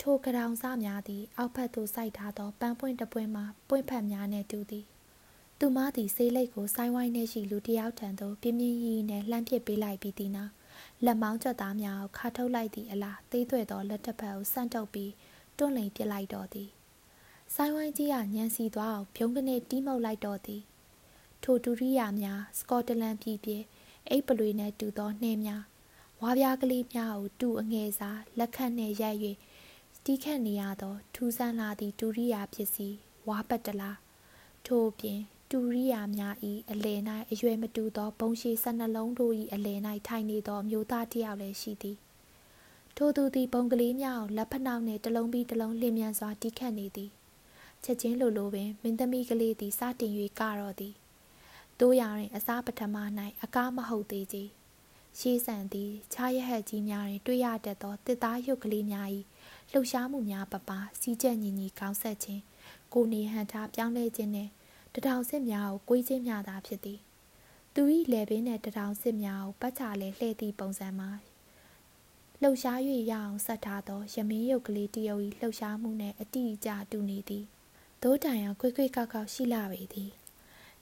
[0.01, 4.85] ထိုကရောင်စများသည် အောက်ဘက်သို့စိုက်ထားသောပန်းပွင့်တပွင့်မှာပွင့်ဖက်များနှင့်တူသည်
[5.59, 10.51] သူမသည်ဆေးလိပ်ကိုဆိုင်းဝိုင်းနှင့်ရှိလူတစ်ယောက်ထံသို့ပြင်းပြင်းရီနှင့်လှမ်းပစ်ပေးလိုက်ပြီးသည်နောက်
[11.05, 15.11] လက်မောင်းချက်သားများကိုခါထုတ်လိုက်သည့်အလားသေးသွဲ့သောလက်တစ်ဖက်ကိုဆန့်တုပ်ပြီး
[15.57, 16.69] တွန့်လိန်ပစ်လိုက်တော်သည်
[17.55, 20.61] ဆိုင်ဝိုင်းကြီးကညံစီသွားအောင်ဖြုံးကနေတီးမှုတ်လိုက်တော့သည်
[21.43, 23.61] ထိုဒုရိယာများစကော့တလန်ပြည်ပြည်
[24.09, 25.63] အိပ်ပလွေနဲ့တူသောနှင်းများ
[26.21, 29.19] ဝါပြားကလေးများကိုတူအငယ်စားလက်ခတ်နှင့်ရိုက်၍
[30.03, 33.97] တီးခတ်နေရသော ထူးဆန်းလာသည့်ဒုရိယာပစ္စည်းဝါပတ်တလား
[34.67, 35.19] ထို့ပြင်
[35.51, 36.35] တူရိယာများ၏
[36.71, 36.99] အလယ်၌
[37.31, 41.97] အရွယ်မတူသောဘုံရှိဆနှလုံးတို့၏အလယ်၌ထိုင်နေသောမျိုးသားတစ်ယောက်လည်းရှိသည်
[42.97, 47.11] ထိုသူသည်ဘုံကလေးများကိုလက်ဖက်နှောက်နှင့်တလုံးပြီးတလုံးလျင်မြန်စွာတီးခတ်နေသည်
[47.83, 50.93] ချက်ချင်းလိုလိုပင်မင်းသမီးကလေးသည်စတင်၍ကတော့သည်
[51.79, 52.95] တို့ရရင်အစားပထမ၌
[53.43, 54.49] အကားမဟုတ်သေးကြီး
[55.19, 59.07] ရှေးဆန်သည်ခြားရဟက်ကြီးများတွင်တွေ့ရတတ်သောတစ်သားရုပ်ကလေးများ၏
[59.71, 60.69] လှုပ်ရှားမှုများပပ
[60.99, 62.41] စီးကျက်ညီညီကောင်းဆက်ခြင်း
[62.93, 64.51] ကိုနေဟန်ထားပြောင်းလဲခြင်းနှင့်
[64.93, 66.99] တထောင်စစ်များကိုကိုးခြင်းများသာဖြစ်သည်
[67.73, 71.09] သူ၏လေပင်နှင့်တထောင်စစ်များကိုပတ်ချလဲလှည့်သည့်ပုံစံမှာ
[72.41, 72.79] လှုပ်ရှား၍
[73.11, 77.45] ရအောင်ဆက်ထားသောရမင်းရုပ်ကလေးတရုပ်၏လှုပ်ရှားမှုနှင့်အတိအကျတူနေသည်
[78.05, 80.11] ဒိုးတိုင်အောင်ခွေးခွေးကောက်ကောက်ရှိလာပေသည်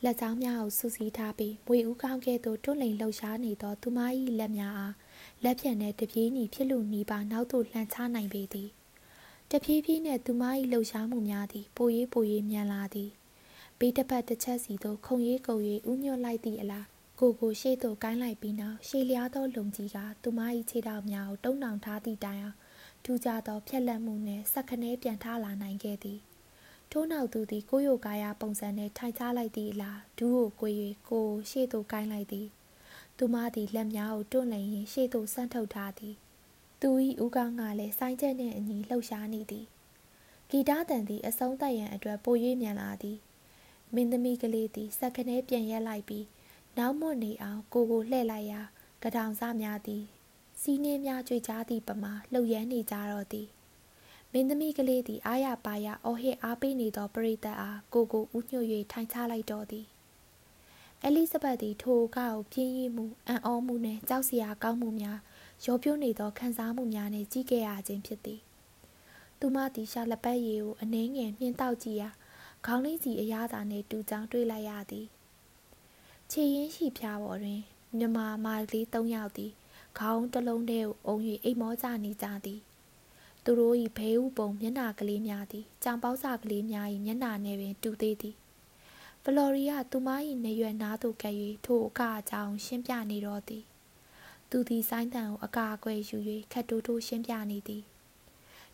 [0.03, 3.99] လက်ချောင်းများကိုဆူဆီးထားပြီးမွေဦးကောင်းကဲ့သို့တွန့်လိန်လှုပ်ရှားနေသောသူမ၏
[4.39, 4.95] လက်များအား
[5.43, 8.69] လက်ဖြင့်နဲ့တပြေးညီဖြစ်လူနီးပါနောက်သို့လှန်ချနိုင်ပေသည်
[9.51, 13.09] တဖြည်းဖြည်းနှင့်သူမ၏လှုပ်ရှားမှုများသည်ပို၍ပို၍မြန်လာသည်
[13.79, 15.61] ဘေးတစ်ဖက်တစ်ချက်စီသို့ခုံရိပ်ကုန်၍
[15.91, 16.85] ဥညွတ်လိုက်သည့်အလား
[17.19, 20.39] ကိုကိုရှေ့သို့ကိုင်းလိုက်ပြီးနောက်ရှေ့လျားသောလုံကြီးကသူမ၏
[20.69, 22.57] ခြေထောက်များကိုတုံးနှောင်ထားသည့်တိုင်အောင်
[23.03, 26.19] ထူးခြားသောဖြက်လက်မှုနှင့်စက်ခနဲပြန်ထားလာနိုင်ခဲ့သည်
[26.91, 30.71] ထို့နောက်သူသည်ကိုယိုကာယပုံစံနှင့်ထိုင်ချလိုက်သည့်အလားဒူးကိုကို၍
[31.09, 32.47] ကိုရှေ့သို့ကိုင်းလိုက်သည်
[33.17, 36.15] သူမသည်လက်များကိုတွန့်လည်ရင်းရှေ့သို့ဆန့်ထုတ်ထားသည်
[36.81, 36.89] သူ၏
[37.23, 39.65] ဦးခေါင်းကလည်းဆိုင်းချက်နှင့်အညီလှုပ်ရှားနေသည်
[40.49, 43.17] ဂီတတန်သည်အဆုံးသတ်ရန်အတွက်ပို၍မြန်လာသည်
[43.93, 46.25] မင်းသမီးကလေးသည်စက်ခနဲပြန်ရက်လိုက်ပြီး
[46.77, 48.61] နောက်မွတ်နေအောင်ကိုကိုလှည့်လိုက်ရာ
[49.03, 50.03] ကထောင်စားများသည်
[50.61, 53.47] စီးနှင်းများကြွေကြားသည့်ပမာလှုပ်ရမ်းနေကြတော့သည်
[54.33, 59.85] မင်းသမီးကလေးသည်အားရပါရအော်ဟစ်အားပေးနေသောပရိသတ်အားကိုကိုဥညွှတ်၍ထိုင်ချလိုက်တော့သည်
[61.03, 65.19] အဲလိဇဘက်သည်ထိုကားကိုပြင်းရည်မှုအံ့ဩမှုနှင့်ကြောက်စရာကောင်းမှုများ
[65.65, 68.39] ရောပြိုးနေသောခံစားမှုများနှင့်ကြီးခဲ့ရခြင်းဖြစ်သည်
[69.39, 72.09] သူမသည်ရှာလက်ပတ်ရည်ကိုအနှင်းငယ်မြင့်တောက်ကြည့်ရာ
[72.65, 75.05] ခေါင်းလေးစီအရသာနှင့်တူကြောင်တွေ့လိုက်ရသည်
[76.31, 77.61] ခြေရင်းရှိဖျားပေါ်တွင်
[77.97, 79.51] မြမမာလေး၃ယောက်သည်
[79.99, 82.59] ခေါင်းတစ်လုံးတည်းကိုအုံ၍အိမ်မောကြနေကြသည်
[83.51, 88.35] သူတို့၏ဘဲဥပုံမျက်နှာကလေးများသည်ကြောင်ပေါက်စာကလေးများ၏မျက်နှာနှင့်ပင်တူသေးသည်
[89.23, 90.09] ဖလော်ရီယာသူမ၏
[90.45, 91.35] နေရွယ်နားသို့ကပ်၍
[91.65, 93.63] ထိုအကအကြောင်းရှင်းပြနေတော့သည်
[94.49, 96.17] သူသည်ဆိုင်းတန်ကိုအကာအကွယ်ယူ၍
[96.51, 97.83] ခတ်တိုးတိုးရှင်းပြနေသည်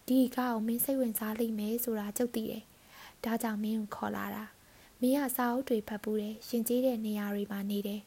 [0.07, 2.63] ဒီကားကိုမင်းစိတ်ဝင်စားလိမ့်မယ်ဆိုတာကြုတ်သိတယ်
[3.23, 4.45] ဒါကြောင့်မင်းကိုခေါ်လာတာ
[5.01, 8.01] မင်းကစာအုပ်တွေဖတ်ဘူးတယ်ရှင်ကျေးတဲ့နေရာတွေမှာနေတယ်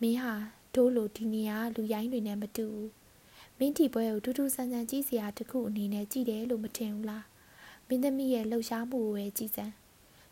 [0.00, 0.34] မင်းဟာ
[0.74, 3.05] ဒိုးလိုဒီနေရာလူရိုင်းတွေနဲ့မတူဘူး
[3.58, 7.24] မင်းတီပွဲကိုထူးထူးဆန်းဆန်းကြည့်စရာတခုအနေနဲ့ကြည့်တယ်လို့မထင်ဘူးလား
[7.88, 9.72] မင်းသမီးရဲ့လှုပ်ရှားမှုကိုပဲကြည့်စမ်း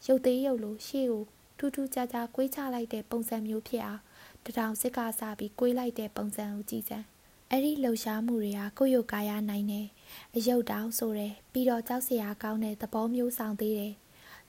[0.06, 1.22] ရုပ်သေးရုပ်လိုရှေ့ကို
[1.58, 4.02] ထူးထူးခြားခြားကွေးချလိုက်တဲ့ပုံစံမျိုးဖြစ်အောင်
[4.44, 7.06] တထောင်စစ်ကစားပြီးကွေးလိုက်တဲ့ပုံစံကိုကြည့်စမ်း
[7.50, 9.86] အဲ့ဒီလှုပ်ရှားမှုတွေဟာကိုယ့်ရုပ်ကာယနိုင်တယ်
[10.34, 13.94] အယုတ်တောင်ဆိုတယ်ပြီးတော့ကြောက်စရာကောင်းတဲ့သဘောမျိုးဆောင်သေးတယ်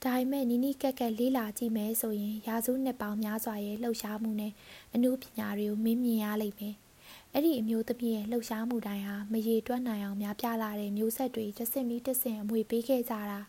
[0.03, 4.53] ဒါပေမဲ့နီးနီးကက်ကက်လေးလာကြည့်မယ်ဆိုရင်ရာစုနှစ်ပေါင်းများစွာရဲ့လှုပ်ရှားမှုနဲ့
[4.93, 6.75] အမှုပညာတွေကိုမင်းမြင်ရလိမ့်မယ်
[7.37, 13.39] အဲ့ဒီအမျိုးသမီးရဲ့လှုပ်ရှားမှုတိုင်းဟာမရေတွက်နိုင်အောင်များပြားလာတဲ့မျိုးဆက်တွေတစ်စင်ပြီးတစ်စင်အမွေပေးခဲ့ကြတာ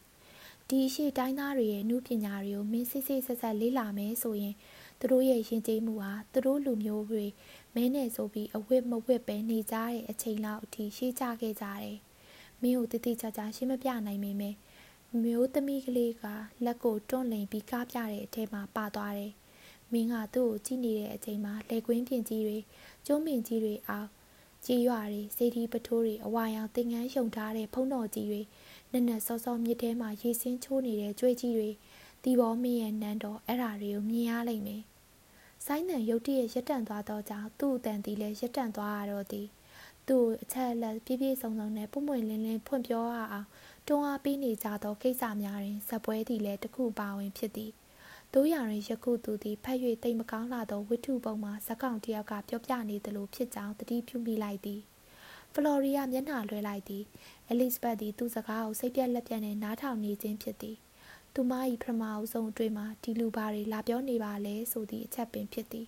[0.68, 4.54] ဒီအရှိတိုင်းသားတွေရဲ့အမှုပညာတွေကိုမင်းစစ်စစ်ဆက်ဆက်လေးလာမယ်ဆိုရင်
[4.98, 7.24] သူတို့ရဲ့ရင်ကျေးမှုဟာသူတို့လူမျိုးတွေ
[7.74, 11.96] မဲနဲ့ဆိုပြီးအဝတ်မဝတ်ပဲနေကြတဲ့အချိန်လောက်အထိရှေ့ကျခဲ့ကြတယ်။
[12.62, 14.54] မင်းကိုတတိချာချာရှင်းမပြနိုင်မိမယ်။
[15.22, 16.24] မျိုးသမီးကလေးက
[16.64, 19.32] လက်ကိုတွန့်လိန်ပြီးကားပြတဲ့အထဲမှာပါသွားတယ်။
[19.92, 22.58] မင်းကသူ့ကိုကြည့်နေတဲ့အချိန်မှာလက်ကွင်းပြင်ကြီးတွေ
[23.06, 24.08] ကျုံးပင်ကြီးတွေအောင်
[24.64, 28.40] ကြီးရွာတွေစေတီပထိုးတွေအဝါရောင်တင်ငန်းရှုံထားတဲ့ဖုံးတော်ကြီးတွေ
[28.92, 31.70] နက်နက်စောစောမြစ်ထဲမှာရေစင်းချိုးနေတဲ့ကြွေးကြီးတွေ
[32.22, 34.82] တီဘောမင်းရဲ့နန်းတော်အဲ့ဓာတွေကိုမြင်ရလိမ့်မယ်။
[35.66, 39.46] ဆိုင်းနံရုတ်တရက်ရက်တန့်သွားသောကြောင့်သူ့အတန်တီလည်းရက်တန့်သွားရတော့သည်။
[40.08, 43.48] သူ့အချက်အလက်ပြည့်ပြည့်စုံစုံနဲ့ပွင့်ပွင့်လင်းလင်းဖွင့်ပြောရအောင်
[43.88, 47.72] တွန်းအားပေးနေကြသောကိစ္စများတွင်ဇပွဲသည်လည်းတစ်ခုပါဝင်ဖြစ်သည်။
[48.38, 54.80] တို့ရရင်ယခုသူသည်ဖတ်၍တိတ်မကောင်းလာသောဝိထုပုံမှာဇက်ကောင်တယောက်ကပြောပြနေသလိုဖြစ်ကြောင်းတတိပြုမိလိုက်သည်။
[55.54, 57.04] ဖလော်ရီယာမျက်နှာလွှဲလိုက်သည်။
[57.48, 60.76] အဲလိဇဘတ်သည်သူ့စကားကိုစိတ်ပြက်လက်ပြက်နဲ့နားထောင်နေခြင်းဖြစ်သည်
[61.34, 65.86] သူမ၏ပထမအဆုံးအတွင်းမှာဒီလူဘာတွေလာပြောနေပါလဲဆိုသည့်အချက်ပင်ဖြစ်သည်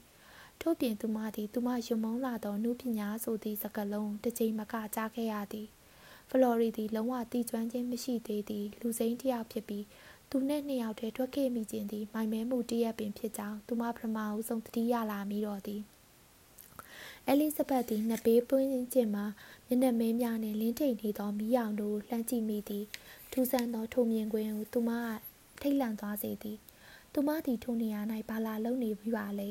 [0.60, 5.68] ထို့ပြင်သူမသည်သူမယုံမုန်းလာသောနှုပညာဆိုသည့်စကားလုံးတစ်ချိန်မကကြားခဲ့ရသည်
[6.30, 9.84] ဖလော်ရီသည်လုံးဝတီကျွမ်းခြင်းမရှိသေးသည့်လူစိမ်းတစ်ယောက်ဖြစ်ပြီး
[10.30, 15.82] သူနှင့်နှစ်ယောက်တည်းထွက်ခဲ့မိခြင်းသည်မိုင်မဲမှုတရက်ပင်ဖြစ်ကြောင်းသူမပထမအဆုံးသတိရလာမိတော့သည်
[17.26, 19.24] အဲလိဇဘတ်သည်နှစ်ဘေးပွင့်ခြင်းမှာ
[19.66, 22.84] မျက်နှာမင်းများနှင့်လင်းထိန်နေသောမီးရောင်တို့လှမ်းကြည့်မိသည်
[23.32, 25.18] ထူးဆန်းသောထုံမြင်ကွင်းကိုသူမက
[25.60, 26.58] ထိတ်လန့်သွားစေသည်
[27.12, 29.50] သူမသည်ထိုနေရာ၌ဘာလာလုံနေပြီပါလေ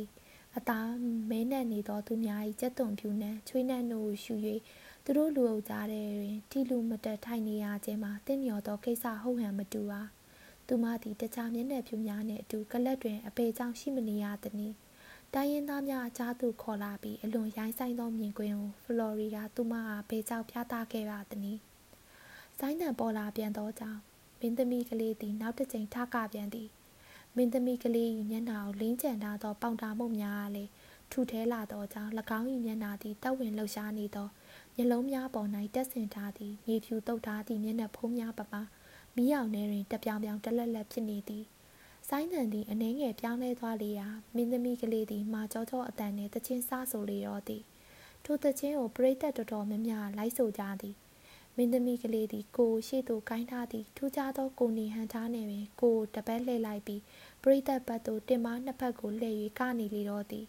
[0.58, 0.90] အသား
[1.30, 4.34] မဲနှံ့နေသောသူများ၏ကြက်သွန်ဖြူနှံချွေးနှံ့တို့ကိုရှူ၍
[5.04, 10.02] သူတို့လူအုပ်ကြားထဲတွင် ထိလူမတက်ထိုင်နေရခြင်းမှာတင့်မြော်သောကိစ္စဟုတ်ဟန်မတူပါ
[10.68, 14.74] သူမသည်တခြားမျက်နှာဖြူများနှင့်အတူကလပ်တွင်အပေကြောင့်ရှိမနေရသည်။
[15.34, 21.58] တိုင်းရင်းသားများအကြားသို့ခေါ်လာပြီးအလွန်ရိုင်းဆိုင်သောမြင်ကွင်းကိုဖလော်ရီဒါသူမအားဘေကြောင့်ပြသခဲ့ပါသည်။
[22.60, 24.00] ဆိုင်းတန်ပေါ်လာပြန်သောကြောင့်
[24.40, 26.70] မင်းသမီးကလေးသည်နောက်တစ်ကြိမ်ထကပြန်သည်
[27.36, 30.72] မင်းသမီးကလေး၏မျက်နှာကိုလင်းကျန်ထားသောပေါင်တာမှုများအားလည်း
[31.12, 34.28] ထူထဲလာသောကြောင့်၎င်း၏မျက်နှာသည်တောက်ဝင်လှုပ်ရှားနေသော
[34.76, 38.62] မျက်လုံးများပေါ်၌တက်ဆင်ထားသည့်မြေဖြူတုပ်ထားသည့်မျက်နှာဖုံးများပမာ
[39.20, 41.46] မီးအောင်ထဲတွင်တပြောင်ပြောင်တလက်လက်ဖြစ်နေသည်
[42.10, 47.64] ဆိုင်းတန်သည်အနှဲငယ်ပြောင်းလဲသွားလေရာမင်းသမီးကလေးသည်မာကြောကြောအတန်နှင့်တချင်းစားဆိုလေတော့သည်
[48.26, 50.96] ထိုတချင်းကိုပရိသတ်တော်တော်များများလိုက်ဆိုကြသည်
[51.56, 57.02] မင်းသမီးကလေးသည်ကိုရှေ့သို့ကိုင်းထားသည့်ထူးခြားသောကိုနေဟန်ထားနေပင်ကိုတပတ်လှည့်လိုက်ပြီး
[57.44, 60.46] ပရိသတ်ဘတ်သို့တင်မနှစ်ဖက်ကိုလှည့်၍ကနေလေတော့သည်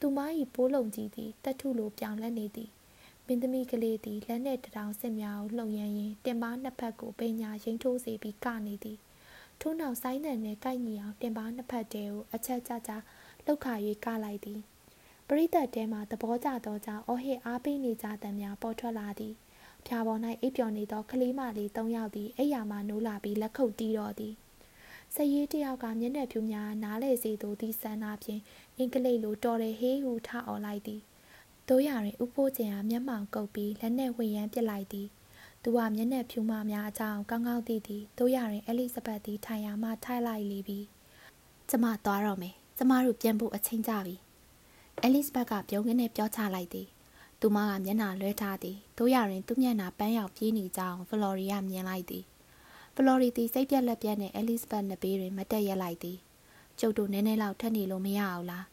[0.00, 0.18] သူမ၏
[0.54, 2.70] ပိုးလုံးကြီးသည်တက်ထုလိုပြောင်လဲနေသည်
[3.26, 8.98] မင်းသမီးကလေးသည်လက်နှင့်တထောင်စစ်များကိုလှုပ်ရမ်းရင်းတင်ပါနှစ်ဖက်ကိုပိညာရိမ့်ထိုးစေပြီးကနေသည်
[9.60, 12.92] ထို့နောက်ဆိုင်းနံနှင့်ကိုက်ညီအောင်တင်ပါနှစ်ဖက်တဲကိုအချက်ကြကြ
[13.44, 13.74] လှုပ်ခါ၍
[14.04, 14.60] ကလိုက်သည်
[15.28, 19.34] ပရိသတ်တဲမှသဘောကျသောကြောင့်အော်ဟစ်အားပေးနေကြသံများပေါ်ထွက်လာသည်
[19.86, 24.34] ဖြာပေါ်၌အိပ်ပျော်နေသောကလေးမလေး၃ယောက်သည်အိယာမှနိုးလာပြီးလက်ခုပ်တီးတော်သည်
[25.14, 28.42] စရေးတယောက်ကမျက်နှာဖြူများနားလေစေသူသည့်ဆန္ဒဖြင့်
[28.76, 31.00] အင်္ဂလိပ်လိုတော်တယ်ဟေးဟူထအော်လိုက်သည်
[31.68, 35.08] တို့ရရင်ဥပိုးကျင်အားမျက်မှောင်ကုပ်ပြီးလက်နဲ့ဝှေ့ရမ်းပစ်လိုက်သည်
[35.62, 40.78] သူကမျက်နှာဖြူမများအကြောင်းကောင်းကောင်းသိသည်တို့ရရင်အဲလိဇဘတ်သည်ထိုင်ရာမှထိုက်လိုက်လေပြီ
[41.68, 44.14] ကျမသွားတော့မယ်ကျမတို့ပြန်ဖို့အချိန်ကြပြီ
[45.02, 46.88] အဲလိဇဘတ်ကပြုံးကနဲ့ပြောချလိုက်သည်
[47.40, 52.24] သူမကမျက်နှာလွှဲထားသည်တို့ရရင်သူ့မျက်နှာပန်းရောက်ပြေးနေကြောင်းဖလော်ရီယာမြင်လိုက်သည်
[52.94, 56.18] ဖလော်ရီသည်စိတ်ပြက်လက်ပြက်နဲ့အဲလိဇဘတ်နှစ်ဘေးတွင်မတက်ရက်လိုက်သည်
[56.80, 58.66] ကျုပ်တို့နည်းနည်းလောက်ထက်နေလို့မရအောင်လား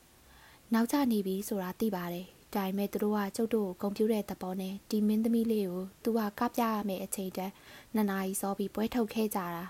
[0.73, 7.53] နောက်ကျနေပြီဆိုတာသိပါတယ် ဒါပေမဲ့သူတို့ကကျုပ်တို့ကိုဂုံပြူတဲ့သဘောနဲ့ဒီမင်းသမီးလေးကိုသူကကပြရမယ့်အချိန်တန်း
[7.93, 9.65] နှစ်နာရီစောပြီးပွဲထုတ်ခဲ့ကြတာ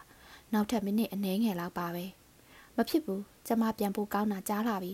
[0.53, 2.05] နောက်ထပ်မိနစ်အနည်းငယ်လောက်ပါပဲ
[2.77, 4.93] မဖြစ်ဘူးကျမပြန်ဖို့ကောင်းတာကြားလာပြီ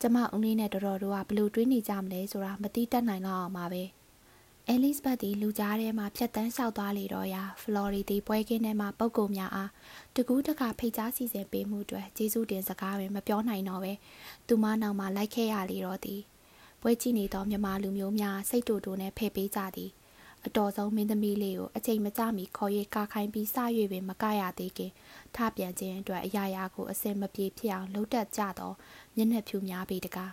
[0.00, 3.82] ကျမဦးလေးနဲ့တော်တော်တို့ကဘလို့တွေးနေကြမလဲဆိုတာမသိတတ်နိုင်တော့အောင်ပါပဲ
[4.68, 9.70] အဲလစ်ဘတ်ဒီလူကြားထဲမှာဖြတ်တန်းလျှောက်သွားလေတော့ရာဖလော်ရီဒီပွဲကင်းထဲမှာပုံကုံများအား
[10.16, 13.92] တကူးတခါဖိတ်ကြားစီစဉ်ပေးမှုအတွက်ကျေးဇူးတင်စကားပဲမပြောနိုင်တော့ပဲ
[14.48, 16.20] သူမနောက်မှာလိုက်ခဲ့ရလေတော့သည်
[16.82, 19.90] ပွဲကြည့်နေသောမြမလူမျိုးများစိတ်တူတူနဲ့ဖယ်ပေးကြသည်
[20.46, 23.56] အတော်ဆုံးမင်းသမီးလေးကိုအချိန်မကျမီခေါ်ရကာခိုင်းပြီးစ၍
[23.92, 24.92] ပင်မကရသေးခင်
[25.34, 28.72] ထပြန်ခြင်းအတွက်အရာရာကိုအစင်မပြေဖြစ်အောင်လှုပ်တက်ကြသော
[29.16, 30.32] မျက်နှာဖြူများပေတကား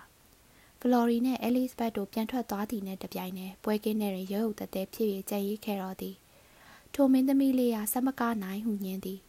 [0.79, 6.15] ဖလော်ရီနဲ့အဲလစ်ဘတ်တို့ပြန်ထွက်သွားသည်နဲ့တပြိုင်နက်ပွဲကင်းထဲတွင်ရုပ်ုပ်တသက်ဖြစ်၍ကြံ့ရည်ခဲ့တော်သည်
[6.93, 9.19] ထိုမင်းသမီးလေးကစမကားနိုင်ဟုညင်းသည်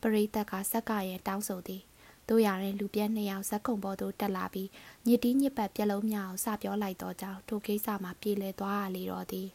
[0.00, 1.82] ပရိသတ်ကဆက်ကရဲ့တောင်းဆိုသည်
[2.28, 4.68] တို့ရတဲ့လူပြက်နှစ်ယောက်ဇက်ခုံပေါ်သို့တက်လာပြီး
[5.06, 9.48] ညစ်တီးညစ်ပတ်ပြက်လုံးများကိုစပြောလိုက်တော့ကြောင်းထိုကိစ္စမှာပြေလည်သွားရလေတော့သည်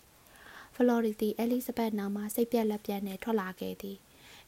[0.76, 3.98] ဖလော်ရီတီအဲလစ်ဇဘတ်နောက်မှစိတ်ပြက်လက်ပြက်နဲ့ထွက်လာခဲ့သည်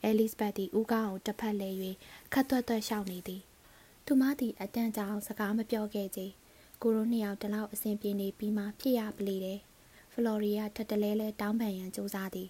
[0.03, 1.69] အဲလစ်ဇဘတ်သည်ဦးကောင်းကိုတစ်ဖက်လဲ၍
[2.34, 3.41] ခတ်သွက်သွက်ရှောက်နေသည်
[4.05, 6.22] သူမသည်အတန်ကြောင်စကားမပြောခဲ့ကြ
[6.82, 9.59] ကိုရိုနှစ်ယောက်တလောက်အဆင်ပြေနေပြီးမှဖြစ်ရပလေတယ်
[10.13, 12.49] ဖလော်ရီယာထက်တလဲလဲတောင်းပန်ရန်စူးစမ်းသည်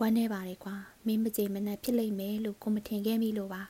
[0.00, 0.76] ဝမ်းနေပါလေကွာ
[1.06, 3.62] မင်းမကြိမ်မနဲ့ဖြစ်လိမ့်မယ်လို့ကိုမထင်ခဲ့မိလို့ပါ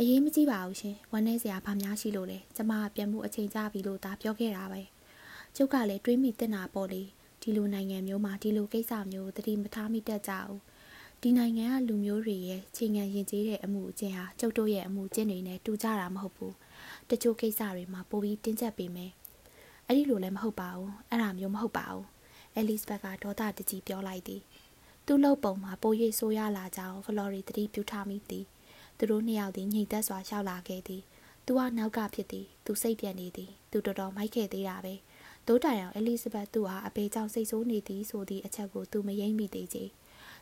[0.00, 4.82] အရေးမကြီးပါဘူးရှင်ဝမ်းနေစရာဘာများရှိလို့လဲကျမကပြန်မှုအချိန်ကြပြီလို့သာပြောခဲ့တာပဲ
[5.56, 7.02] ကျုပ်ကလည်းတွေးမိတင်တာပေါ့လေ
[7.42, 10.60] ဒီလိုနိုင်ငံမျိုးမှာဒီလိုကိစ္စမျိုးသတိမထားမိတတ်ကြဘူး
[11.22, 16.54] ဒီနိုင်ငံကလူမျိုးတွေရဲ့ချိန်ငံရင်ကျေးတဲ့အမှုအကျင့်ဟာကျုပ်တို့ရဲ့အမှုအကျင့်တွေနဲ့တူကြတာမဟုတ်ဘူး
[17.10, 19.12] တချို့ကိစ္စတွေမှာပိုပြီးတင်းကျပ်ပေမယ်
[19.86, 22.04] အဲ့ဒီလိုလည်းမဟုတ်ပါဘူးအဲ့ဒါမျိုးမဟုတ်ပါဘူး
[22.54, 24.42] အဲလစ်ဘက်ကဒေါသတကြီးပြောလိုက်သည်
[25.06, 28.44] သူ့လှုပ်ပုံမှာပိုရိပ်ဆိုးရလာကြောင်းဖလော်ရီတတိပြုထားမိသည်
[29.04, 31.02] သူတို့နှစ်ယောက်သည်ညှိသက်စွာရှောက်လာခဲ့သည်
[31.46, 34.94] သူကနောက်ကဖြစ်သည်သူစိတ်ပြက်နေသည်သူတော်တော်မိုက်ခဲ့သေးတာပဲ
[35.46, 39.84] ဒိုးတိုင်အောင်အဲလစ်ဘက်သူ့ဟာအပေကြောင့်စိတ်ဆိုးနေသည်ဆိုသည့်အချက်ကိုသူမယိမ့်မိသေးချေ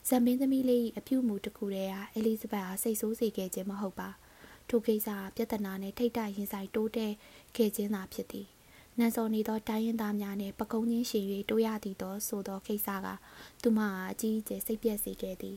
[0.09, 4.09] ဇမ်မင်းသမီးလေး၏အပြုမူတစ်ခုတည်းဟာအဲလစ်ဘက်ဟာစိတ်ဆိုးစေခဲ့ခြင်းမဟုတ်ပါ
[4.69, 7.13] ထိုကိစ္စဟာပြဿနာနှင့်ထိတ်တိုက်ရင်ဆိုင်တိုးတဲ့
[7.57, 8.49] ခဲ့ခြင်းသာဖြစ်သည်
[8.99, 13.07] နန်စော်နေသောတိုင်းရင်းသားများနှင့်ပကုံးချင်းရှင်၍တိုးရသည်သောဆိုသောကိစ္စက
[13.63, 15.57] သူမအားအကြီးအကျယ်စိတ်ပြက်စေခဲ့သည်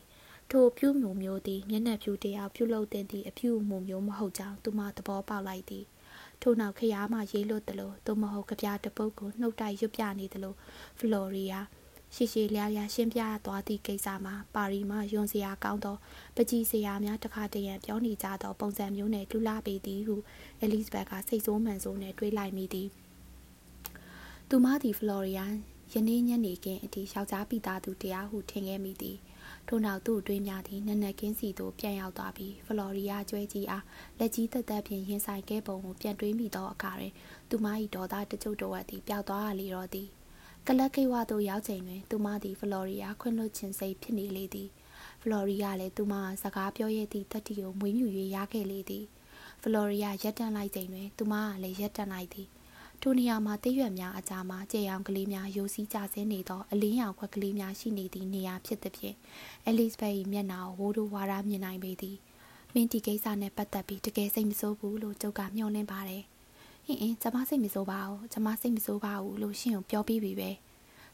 [0.56, 5.86] ထိုပြုမှုမျိုးသည်မျက်နှာဖြူတရားပြုလုပ်တဲ့သည့်အပြုမှုမျိုးမဟုတ်ကြောင်းသူမသဘောပေါက်လိုက်သည်
[6.42, 10.56] ထို့နောက်ခရားမှရေးလွတ်သလိုသို့မဟုတ်ကြပြတပုတ်ကိုနှုတ်တိုက်ရွတ်ပြနေသလို
[11.00, 11.60] ဖလော်ရီယာ
[12.16, 15.98] ရှိရှိလျားလျားရှင်းပြသွားသည့်ကိစ္စမှာပါရီမှယွန်စရာကောင်းသော
[16.36, 20.16] ပကြီးစရာများတခါတရံပြောနေကြသောပုံစံမျိုးနဲ့လူလာပေသည်ဟု
[20.60, 22.88] အဲလစ်ဘက်ကစိတ်ဆိုးမှန်ဆိုးနဲ့တွေးလိုက်မိသည်
[24.50, 25.46] သူမသည်ဖလော်ရီယာ
[25.94, 29.18] ယနေ့ညနေခင်းအထိယောက်ျားပိသားသူတရားဟုထင်ခဲ့မိသည်
[29.68, 33.84] ထို့နောက်သူ့အတွင်းများသည်နက်နက်ကင်းစီသို့ပြန်ရောက်သွားပြီးဖလော်ရီယာကျွဲကြီးအား
[34.20, 37.14] လက်ကြီးသက်သက်ဖြင့်ရင်ဆိုင်ခဲ့ပုံကိုပြန်တွေးမိသောအခါတွင်
[37.50, 40.08] သူမ၏ဒေါသတကြုတ်တော်ဝတ်သည်ပျောက်သွားရလေတော့သည်
[40.68, 44.70] ကလတ်ကိဝသို့ရောက်ချိန်တွင်သူမသည်ဖလော်ရီယာခွင့်လွှတ်ခြင်းစိတ်ဖြစ်နေလေသည်
[45.22, 49.06] ဖလော်ရီယာလည်းသူမစကားပြောရသည့်တတိကိုမွေးမြူ၍ရခဲ့လေသည်
[49.62, 52.48] ဖလော်ရီယာရက်တန့်လိုက်ချိန်တွင်သူမကလည်းရက်တန့်လိုက်သည်
[53.06, 59.16] ထိုနေရာမှာတရွက်များအကြားမှာကြဲရောင်ကလေးများရိုးစီးကြဆင်းနေသောအလင်းရောင်ခွက်ကလေးများရှိနေသည့်နေရာဖြစ်သဖြင့်
[59.66, 62.18] အဲလစ်ဘတ်၏မျက်နှာကိုဝိုးတို့ဝါရမြင်နိုင်ပေသည်
[62.74, 66.24] မင်းဒီကိစ္စနဲ့ပတ်သက်ပြီးတကယ်စိတ်မဆိုးဘူးလို့ကျုပ်ကမျှော်လင့်ပါတယ်
[66.86, 70.52] ဟင်းအင်းကျမစိတ်မဆိုးပါဘူးကျမစိတ်မဆိုးပါဘူးလို့ရှင့်ကိုပြောပြီးပြီပဲ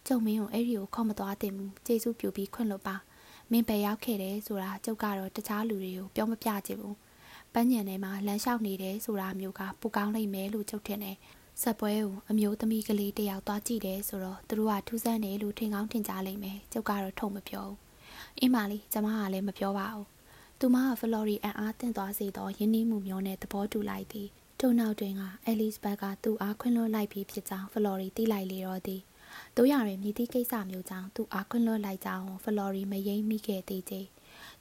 [0.08, 2.96] ကျုပ်မင်းကိုအဲ့ဒီကိုခေါ်မသွားသင့်ဘူးကျေးဇူးပြုပြီးခွင့်လွတ်ပါ
[3.52, 6.98] မင်းပဲရောက်ခဲ့တယ်ဆိုတာကျုပ်ကတော့တခြားလူတွေကိုပြောမပြချင်ဘူး
[7.54, 11.18] ပန်းညံထဲမှာလမ်းလျှောက်နေတယ်ဆိုတာမျိုးကပိုကောင်းလိမ့်မယ်လို့ကျုပ်ထင်တယ်
[11.64, 17.78] ဆက်ပွဲကိုအမျိုးသမီးကလေးတယောက်သွားကြည့်တယ်ဆိုတော့သူတို့ကထူးဆန်းတယ်လို့ထင်ကောင်းထင်ကြလိမ့်မယ်ကျုပ်ကတော့ထုံမပြောဘူး
[18.40, 20.08] အင်းမလေးကျမကလည်းမပြောပါဘူး
[20.60, 24.28] သူမကဖလော်ရီအန်အားတင်သွားစေသောယင်းနှီးမှုမျိုးနဲ့သဘောတူလိုက်သည်
[24.60, 29.02] ထို့နောက်တွင်ကအဲလစ်ဘတ်ကသူ့အားခွင့်လွှတ်လိုက်ပြီးဖြစ်ကြောင်းဖလော်ရီသိလိုက်လေတော့သည်
[29.56, 34.08] တို့ရတွင်မြည်သည့်ကိစ္စမျိုးကြောင့်သူအားခွင့်လွှတ်လိုက်ကြောင်းဖလော်ရီမယိမ့်မိခဲ့သေးသည်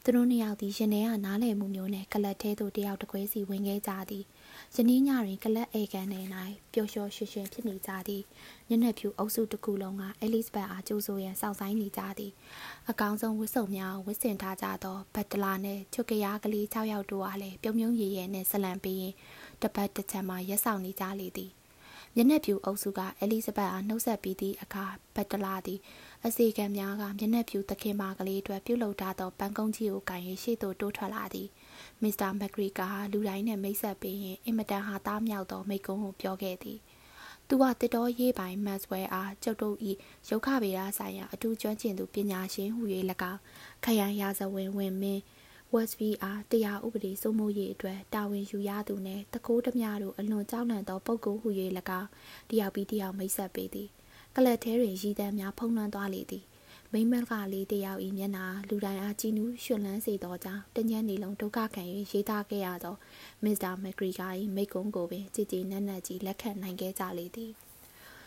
[0.03, 4.25] သူတို့နှစ်ယောက်သည်ရင်ထဲကနားလည်မှုမျိုးနဲ့ကလတ်သေးသို့တယောက်တကွဲစီဝင်ခဲ့ကြသည်
[4.77, 6.21] ယနေ့ညတွင်ကလတ်အေကန်နေ၌
[6.73, 8.23] ပျော်လျှော်ရွှင်ရွှင်ဖြစ်နေကြသည်
[8.69, 12.33] ညနေဖြူအုပ်စုတစ်ခုလုံးကအဲလိစ်ဘတ်အားကြိုးဆိုရန်စောင့်ဆိုင်နေကြသည်
[12.91, 19.15] အကောင်းဆုံးဝတ်စုံများဝတ်ဆင်ထားကြသောဘတ်တလာနှင့်ချွတ်ကရားကလေး6ယောက်တို့အားလည်းပြုံပြုံရည်ရဲနှင့်ဆလံပေးရင်
[19.63, 21.53] တပတ်တစ်ချက်မှရက်ဆောင်နေကြလေသည်
[22.15, 24.85] မျက်နှာပြူအုပ်စုကအဲလိဇဘတ်အားနှုတ်ဆက်ပြီးသည့်အခါ
[25.15, 25.81] ဘတ်တလာသည်
[26.27, 31.49] အစီကံများကမျက်နှာပြူသခင်မကလေးအတွက်ပြုလုပ်ထားသောပန်းကုန်းကြီးကိုကန်၍ရှေ့သို့တိုးထွက်လာသည်
[32.03, 36.79] မစ္စတာမက်ဂရီကာဟာလူတိုင်းနဲ့မိတ်ဆက်ပေးရင်အင်မတန်ဟာသားမြောက်သောမိကုံးကိုပြောခဲ့သည်
[37.49, 39.77] သူကတစ်တော်ရေးပိုင်မတ်ဝဲအားကျုပ်တို့၏
[40.29, 42.83] ရုခဗေဒဆိုင်ရာအထူးကျွမ်းကျင်သူပညာရှင်ဟူ၍၎
[43.33, 43.41] င်း
[43.85, 45.23] ခရန်ရာဇဝင်ဝင်မင်း
[45.75, 51.49] Westby အားတရားဥပဒေစိုးမိုးရေးအတွက်တာဝန်ယူရသူနှင့်တကိုးဓမြတို့အလွန်ကြောက်လန့်သောပုဂ္ဂိုလ်ဟူ၍၎
[52.01, 52.09] င်း
[52.51, 53.89] တယောက်ပြီးတယောက်မိတ်ဆက်ပေးသည်
[54.37, 56.45] ကလတ်သေးတွင်ရည်တမ်းများဖုံးလွှမ်းသွားလေသည်
[56.95, 61.83] မိမကလေးတယောက်ဤမျက်နာလူတိုင်းအားကြည်နူးရွှင်လန်းစေသောကြောင့်တညက်နေလုံးဒုက္ခခံ၍
[62.13, 62.97] ရေးသားခဲ့ရသော
[63.45, 67.53] မစ္စတာမက်ဂရီကာ၏မိတ်ကုန်းကိုပင်ကြည်ကြည်နက်နက်ကြီးလက်ခံနိုင်ခဲ့ကြလေသည်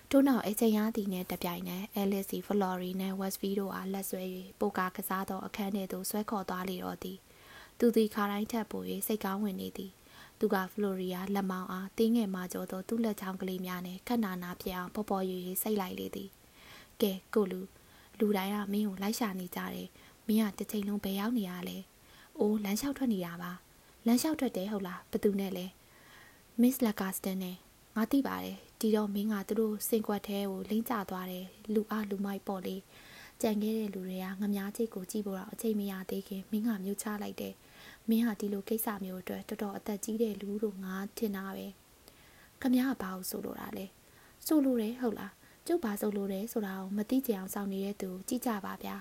[0.09, 4.23] ထို့နောက်အချိန်ရသည်နှင့်တပြိုင်နက်အဲလစ်စီဖလော်ရီနှင့်ဝက်စဗီတို့အားလက်ဆွဲ၍
[4.59, 7.17] ပိုကာကစားသောအခန်းထဲသို့ဆွဲခေါ်သွားလေတော့သည်
[7.79, 9.91] သူသည်ခါတိုင်းထက်ပို၍စိတ်ကောင်းဝင်နေသည်
[10.39, 16.29] သူကဖလိုရီယာလက်မောင်းအားတင်းငယ်မှကြောသောသူ့လက်ချောင်းကလေးများနှင့်ခက်နာနာဖြစ်အောင်ပေါ်ပေါ်ရွရွစိတ်လိုက်လေသည်
[17.01, 17.61] ကဲကိုလူ
[18.21, 19.87] လူတိုင်းကမင်းကိုလိုက်ရှာနေကြတယ်
[20.27, 21.77] မင်းကတစ်ချိန်လုံးဘယ်ရောက်နေရလဲ
[22.39, 23.51] အိုးလမ်းလျှောက်ထွက်နေတာပါ
[24.05, 25.65] လမ်းလျှောက်ထွက်တယ်ဟုတ်လားဘသူနဲ့လဲ
[26.61, 27.55] မစ်လက်ကာစတန်နဲ့
[27.95, 32.75] ငါသိပါတယ်ဒီတော့မင်းကသူတို့စင်ကွက်ထဲကိုလိမ့်ကျသွားတယ်လူအလူမိုက်ပေါ့လေ
[33.41, 37.53] ကြံခဲ့တဲ့လူတွေကငမားချိတ်ကိုကြည့်ဖို့တော့အချိန်မရသေးခင်မင်းကမြုပ်ချလိုက်တယ်
[38.09, 41.67] မင်းဟာဒီလိုကိစ္စမျိုးအတွက်တော်တော်အသက်ကြီးတဲ့လူတို့ငါထင်တာပဲ
[42.61, 43.85] ခမရဘာလို့ဆိုလိုတာလဲ
[44.45, 45.33] ဆိုလိုတယ်ဟုတ်လား
[45.67, 48.95] ကျုပ်ဘာဆိုလိုတယ်ဆိုတာကိုမသိကြအောင်စောင့်နေတဲ့သူကြည့်ကြပါဗျာ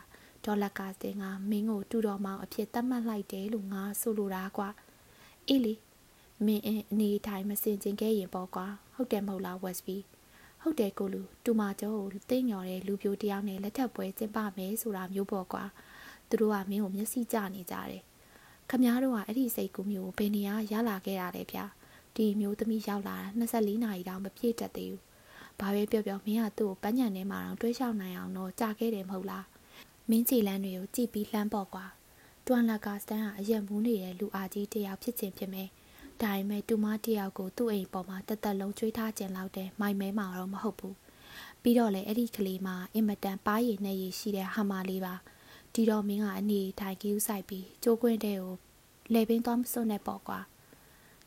[0.44, 4.68] ဒေါ်လာကာစတင်ကမင်းကိုတူတော်မောင်အဖြစ်သတ်မှတ်လိုက်တယ်လို့ငါဆိုလိုတာကွာ
[5.48, 5.74] အေးလေ
[6.46, 9.96] မင်းအနေထိုင်မစင်ကျင်ခဲ့ရင်ပေါ့ကွာဟုတ်တယ်မဟုတ်လားဝက်စဘီ
[10.62, 15.64] ဟုတ်တယ်ကိုလူတူမာကျော်ကိုသိညော်တဲ့လူပြိုတယောက်နဲ့လက်ထပ်ပွဲကျင်းပမယ်ဆိုတာမျိုးပေါ့ကွာ
[16.28, 18.02] သူတို့ကမင်းကိုမျက်စိကျနေကြတယ်
[18.70, 21.64] ခမားတို့ကအဲ့ဒီစိတ်ကူးမျိုးဘယ်နေရာရလာခဲ့တာလဲဗျာ
[22.16, 25.09] ဒီမျိုးသမီးရောက်လာတာ24နာရီတောင်မပြည့်တတ်သေးဘူး
[25.60, 29.46] ဘာပဲပြောပြောမင်းကသူ့ကိုပန်းညံထဲမှာတော့တွဲလျှောက်နိုင်အောင်တော့ကြာခဲ့တယ်မဟုတ်လား
[30.10, 31.86] မင်းချီလန်းတွေကိုကြည့်ပြီးလှမ်းပေါ့ကွာ
[32.46, 35.68] တွမ်လာကစတန်ကအရက်မူးနေတဲ့လူအားကြီးတယောက်ဖြစ်ခြင်းဖြစ်မယ်
[36.20, 40.96] ဒါပေမဲ့တူမတယောက်ကိုသူ့အိမ်ပေါ်မှာတက်တက်လုံးကျွေးထားခြင်းလောက်တဲ့မိုင်မဲမှာတော့မဟုတ်ဘူး
[41.62, 45.14] ပြီးတော့လေအဲ့ဒီကလေးမှာအင်မတန်ပါးရည်နဲ့ရည်ရှိတဲ့ဟာမလေးပါ
[45.74, 48.54] ဒီတော့မင်းကအနေထိုင်ကီးဥဆိုင်ပြီးကျိုးကွင်းတဲ့ကို
[49.14, 50.38] လေပင်းသွားမစွနဲ့ပေါ့ကွာ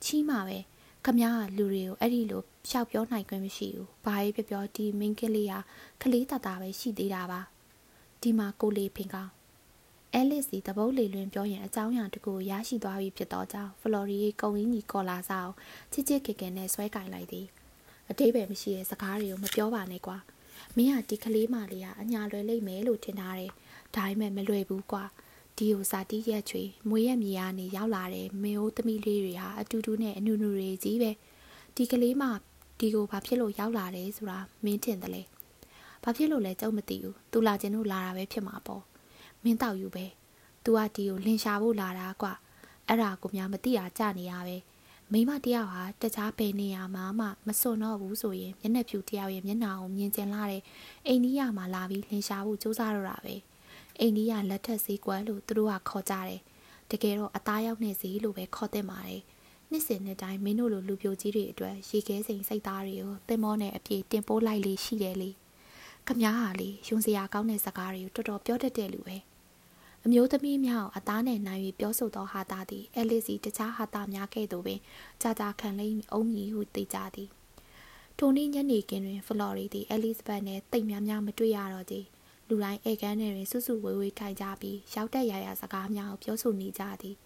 [0.03, 0.57] ချီးမှာပဲ
[1.05, 5.53] ခမည်းကလူတွေကိုအဲ့ဒီလို ရှောက်ပြောနိုင်ခွင့်မရှိဘူးဘာရေးပြောပြောဒီမင်းကလေးက
[6.01, 7.41] ကလေးတတာပဲရှိသေးတာပါ
[8.21, 9.31] ဒီမှာကိုလေးဖင်ကောင်
[10.13, 15.53] အဲလစ်စီတပုတ်လေလွင်ပြောရင်အကြောင်းအရာတကူရရှိသွားပြီဖြစ်သောကြောင့်ဖလော်ရီကုံရင်းကြီးကော်လာစာကို
[15.91, 17.45] ချစ်ချစ်ခင်ခင်နဲ့ဆွဲကင်လိုက်သည်
[18.09, 20.17] အတိပယ်မရှိတဲ့စကားတွေကိုမပြောပါနဲ့ကွာ
[20.75, 23.51] မင်းကဒီကလေးမလေးကအညာလွယ်လိမ့်မယ်လို့ထင်ထားတယ်
[23.95, 25.03] ဒါပေမဲ့မလွယ်ဘူးကွာ
[25.57, 31.11] ဒီကိုစာတီးရက်ချွေမွေရက်မြေကနေရောက်လာတဲ့မင်းအိုးသမီးလေးတွေဟာအတူတူနဲ့အနူနူတွေကြီးပဲ
[31.75, 32.23] ဒီကလေးမ
[32.83, 35.23] ဒီကိုဘာဖြစ်လို့ရောက်လာတယ်ဆိုတာမင်းထင်တယ်လေ
[36.03, 38.83] ဘာဖြစ်လို့လဲကြုံမသိဘူးသူလာခြင်းတို့လာတာပဲဖြစ်မှာပေါ့
[39.43, 40.05] မင်းတောက်ယူပဲ။
[40.63, 42.33] तू ကဒီကိုလင်ရှာဖို့လာတာကွာ။
[42.87, 44.57] အဲ့ဒါကိုများမသိတာကြနေရပဲ။
[45.11, 50.61] မိမတယောက်ဟာတခြားဘယ်နေရာမှမမစွန်တော့ဘူးဆိုရင်မျက်နှာဖြူတယောက်ရဲ့မျက်နှာကိုမြင်ကျင်လာတဲ့
[51.07, 53.35] အိန္ဒိယမှာလာပြီးလင်ရှာဖို့စူးစမ်းရတာပဲ။
[53.99, 56.41] အိန္ဒိယလက်ထက်ဈေးကွက်လို့သူတို့ကခေါ်ကြတယ်။
[56.91, 59.21] တကယ်တော့အသားရောက်နေဈေးလို့ပဲခေါ်တဲ့ပါတယ်။
[59.73, 65.29] နှစ်စဉ်နှစ်တိုင်းမင်းတို့လိုလူပြိုကြီးတွေအတွက်ရေခဲစိန်စိတ်သားတွေကိုတင်မောနဲ့အပြေတင်ပိုးလိုက်လေရှိတယ်လေ။
[66.07, 69.17] ခမားဟာလေယွန်စရာကောင်းတဲ့စကားတွေကိုတော်တော်ပြောတတ်တဲ့လူပဲ။
[70.05, 74.79] အမျိုးသမီးများအသားနဲ့နိုင်၍ပြောဆိုသောဟာတာသည်အဲလစ်စီတခြားဟာတာများကဲ့သို့ပင်
[75.21, 77.29] ကြာကြာခံလိမ့်အုံးမည်ဟုသိကြသည်
[78.17, 82.05] ထိုနေ့ညနေခင်းတွင်ဖလော်ရီသည်အဲလစ်ဘတ်နှင့်တိတ်များများမတွေ့ရတော့သည်
[82.47, 87.22] လူတိုင်းဧကန်ထဲတွင်စွစုဝေးဝေးထိုင်ကြပြီးရောက်တဲ့ရရစကားများကိုပြောဆိုနေကြသည်ဖ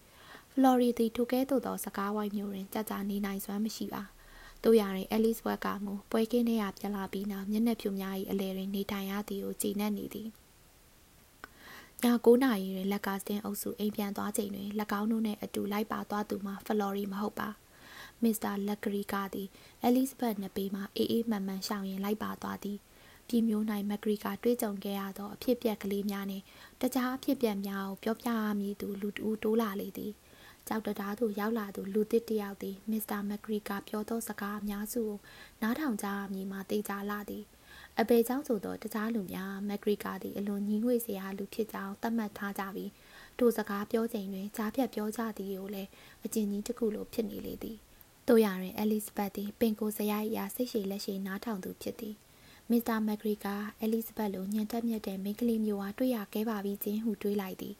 [0.62, 4.02] လော်ရီသည်ထိုကဲ့သို့သောစကားဝိုင်းမျိုးတွင်ကြာကြာနေနိုင်စွမ်းမရှိပါ
[4.64, 10.28] တို့ရရင်အဲလစ်ဘတ်ကမူပွဲကင်းထဲကပြန်လာပြီးနောက်မျက်နှာဖြူများ၏အလဲတွင်နေထိုင်ရသည်ကိုကြည်နပ်နေသည်
[12.02, 14.68] ည9နာရီတွင်လက်ကာစတင်အုပ်စုအိမ်ပြန်သွားချိန်တွင်၎
[15.00, 17.48] င်းတို့နှင့်အတူလိုက်ပါသွားသူမှာဖလော်ရီမဟုတ်ပါ
[18.22, 19.48] မစ္စတာလက်ဂရီကသည်
[19.82, 22.78] အဲလိဇဘတ်နဘေးမှအေးအေးမှန်မှန်ရှောင်ရင်လိုက်ပါသွားသည်
[23.28, 26.44] ပြည်မျိုးနိုင်မက်ဂရီကတွေးကြုံခဲ့ရသောအဖြစ်ပြက်ကလေးများနှင့်
[26.80, 30.12] တခြားအဖြစ်ပြက်များကိုပြောပြရမည်သူလူတူတိုးလာလေသည်
[30.68, 35.16] ကြောက်တတားသို့ရောက်လာသူလူသစ်တယောက်သည်မစ္စတာမက်ဂရီကပြောသောစကားအများစုကို
[35.62, 37.44] နားထောင်ကြရမည်မှာတေချာလာသည်
[38.00, 42.90] အပေကြောင့်ဆိုသောတခြားလူများမက်ဂရီကာသည်အလွန်ညီငွေ့စရာလူဖြစ်ကြောင်းသတ်မှတ်ထားကြပြီး
[43.38, 45.90] ထိုစကားပြောချိန်တွင်ကြားဖြတ်ပြောကြသည်ကိုလည်း
[46.24, 47.78] အကျဉ်းကြီးတစ်ခုလိုဖြစ်နေလေသည်
[48.28, 52.14] တို့ရတွင်အဲလစ်ဘတ်သည်ပင်ကိုစရိုက်ရာစိတ်ရှည်လက်ရှည်နားထောင်သူဖြစ်သည်
[52.70, 57.74] မစ္စတာမက်ဂရီကာအဲလစ်ဘတ်လိုညံတက်မြက်တဲ့မိန်းကလေးမျိုးအားတွေ့ရခဲ့ပါပြီချင်းဟုတွေးလိုက်သည်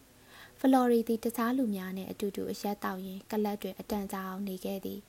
[0.63, 5.01] ဖလော်ရီသည်တခြားလူများနှင့်အတူတူအရက်တောက်ရင်းကလပ်တွင်အတန်ကြာအောင်နေခဲ့သည်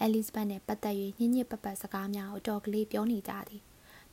[0.00, 3.62] အဲလစ်ဘတ်နှင့်ပတ်သက်၍ညဉ့်ညစ်ပပတ်စကားများအတော်ကလေးပြောနေကြသည်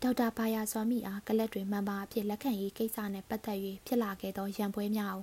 [0.02, 5.18] ဒေါက်တာဘာယာစွာမီအားကလပ်တွင်မှန်ပါအဖြစ်လက်ခံရေးကိစ္စနှင့်ပတ်သက်၍ဖြစ်လာခဲ့သောရန်ပွဲများ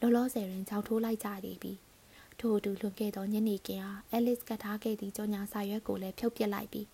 [0.00, 1.78] ကိုလောလောဆယ်တွင်ကြောက်ထိုးလိုက်ကြသည်ပြီး
[2.40, 6.86] ထို့အတူလွန်ခဲ့သောညနေခင်းအားအဲလစ်ကတ်ထားခဲ့သည့်ကြောညာစာရွက်ကိုလည်းဖြုတ်ပစ်လိုက်ပြီး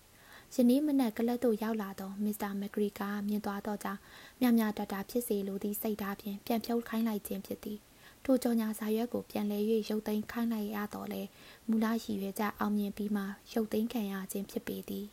[0.55, 4.01] ယနေ့မနက်ကလပ်သို့ရောက်လာသောမစ္စတာမက်ဂရီကာမြင်သွားသောကြောင့်
[4.41, 7.79] မြမြတတာဖြစ်စေလိုသည့်စိတ်ဓာတ်ဖြင့်ပြန်ဖြုတ်ခိုင်းလိုက်ခြင်းဖြစ်သည်
[8.29, 9.59] ထိုကြောညာစာရွက်ကိုပြန်လဲ၍
[9.89, 11.21] ရုပ်သိမ်းခိုင်းလိုက်ရတော့လဲ
[11.67, 13.23] မူလရည်ရွယ်ချက်အောင်မြင်ပြီးမှ
[13.53, 15.05] ရုပ်သိမ်းခံရခြင်းဖြစ်ပေသည်